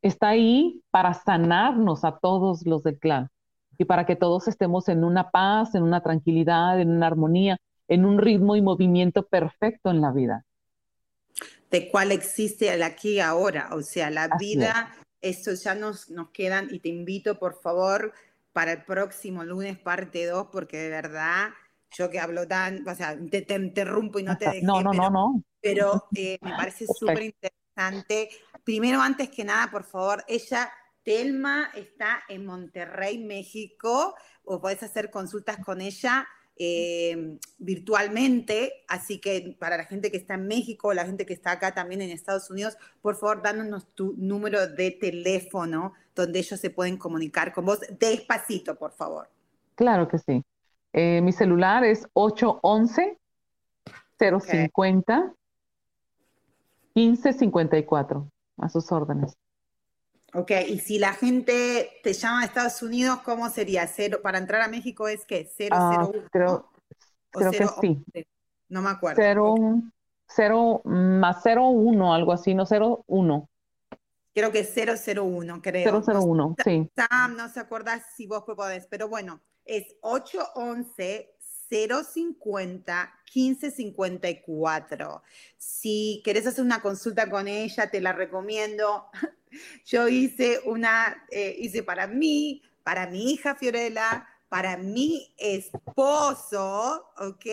[0.01, 3.29] está ahí para sanarnos a todos los del clan
[3.77, 7.57] y para que todos estemos en una paz, en una tranquilidad, en una armonía,
[7.87, 10.45] en un ritmo y movimiento perfecto en la vida
[11.69, 13.69] de cuál existe el aquí y ahora.
[13.73, 18.13] O sea, la vida, esto ya nos, nos quedan y te invito, por favor,
[18.53, 21.49] para el próximo lunes, parte 2, porque de verdad,
[21.91, 24.65] yo que hablo tan, o sea, te, interrumpo y no te dejo.
[24.65, 25.43] No, no, pero, no, no.
[25.61, 28.29] Pero eh, me parece súper interesante.
[28.63, 30.71] Primero, antes que nada, por favor, ella,
[31.03, 36.27] Telma, está en Monterrey, México, o puedes hacer consultas con ella
[36.59, 41.51] eh, virtualmente, así que para la gente que está en México, la gente que está
[41.51, 46.69] acá también en Estados Unidos, por favor, dándonos tu número de teléfono donde ellos se
[46.69, 49.29] pueden comunicar con vos despacito, por favor.
[49.75, 50.43] Claro que sí.
[50.93, 53.17] Eh, mi celular es 811
[54.17, 55.33] 050
[56.95, 58.31] 1554.
[58.59, 59.37] A sus órdenes.
[60.33, 63.87] Ok, y si la gente te llama a Estados Unidos, ¿cómo sería?
[63.87, 65.69] Cero, para entrar a México es que 001.
[65.71, 66.69] Ah, creo,
[67.31, 68.25] creo que sí.
[68.67, 69.21] No me acuerdo.
[69.21, 69.55] 0,
[70.27, 73.49] 0 más 01, algo así, no 01.
[74.33, 76.01] Creo que es 001, creo.
[76.01, 76.91] 001, sí.
[76.95, 81.36] Sam, no se acuerda si vos podés, pero bueno, es 811
[81.69, 85.23] 050 1554.
[85.57, 89.05] Si querés hacer una consulta con ella, te la recomiendo.
[89.85, 97.45] Yo hice una, eh, hice para mí, para mi hija Fiorella, para mi esposo, ¿ok?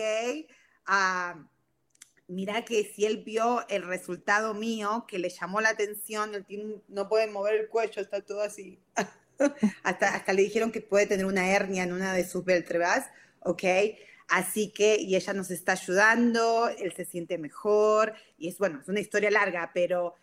[2.27, 7.07] Mira que si él vio el resultado mío, que le llamó la atención, el no
[7.07, 8.79] puede mover el cuello, está todo así.
[9.83, 13.05] hasta, hasta le dijeron que puede tener una hernia en una de sus vértebras,
[13.45, 13.63] ¿ok?
[14.27, 18.89] Así que, y ella nos está ayudando, él se siente mejor, y es bueno, es
[18.89, 20.15] una historia larga, pero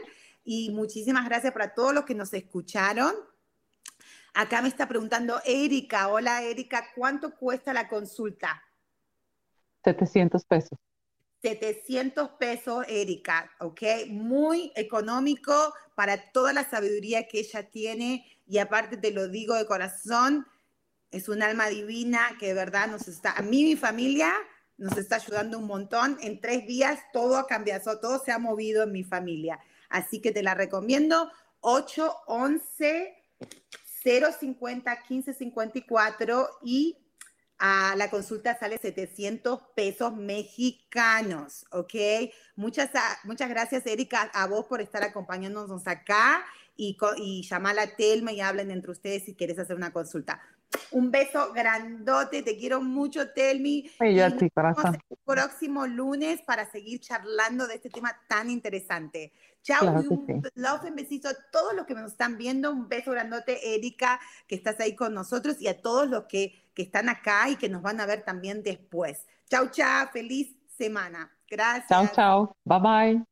[0.44, 3.14] Y muchísimas gracias para todos los que nos escucharon.
[4.34, 6.08] Acá me está preguntando Erika.
[6.08, 8.62] Hola Erika, ¿cuánto cuesta la consulta?
[9.84, 10.78] 700 pesos.
[11.42, 13.82] 700 pesos, Erika, ¿ok?
[14.08, 19.66] Muy económico para toda la sabiduría que ella tiene y aparte te lo digo de
[19.66, 20.46] corazón,
[21.10, 24.32] es un alma divina que de verdad nos está, a mí mi familia
[24.78, 26.18] nos está ayudando un montón.
[26.22, 29.58] En tres días todo ha cambiado, todo se ha movido en mi familia.
[29.92, 31.30] Así que te la recomiendo.
[31.60, 33.14] 811
[34.02, 36.98] 050 1554 y
[37.58, 41.94] a la consulta sale 700 pesos mexicanos, ¿ok?
[42.56, 42.90] Muchas,
[43.22, 46.44] muchas gracias, Erika, a vos por estar acompañándonos acá
[46.76, 50.40] y, y llamar a Telma y hablen entre ustedes si quieres hacer una consulta.
[50.90, 53.90] Un beso grandote, te quiero mucho, Telmi.
[54.00, 54.98] Y yo a ti, corazón.
[55.08, 59.32] El próximo lunes para seguir charlando de este tema tan interesante.
[59.62, 62.72] Chao, un love, un besito a todos los que nos están viendo.
[62.72, 66.82] Un beso grandote, Erika, que estás ahí con nosotros y a todos los que, que
[66.82, 69.26] están acá y que nos van a ver también después.
[69.48, 71.30] Chao, chao, feliz semana.
[71.48, 71.88] Gracias.
[71.88, 72.56] Chao, chao.
[72.64, 73.31] Bye, bye.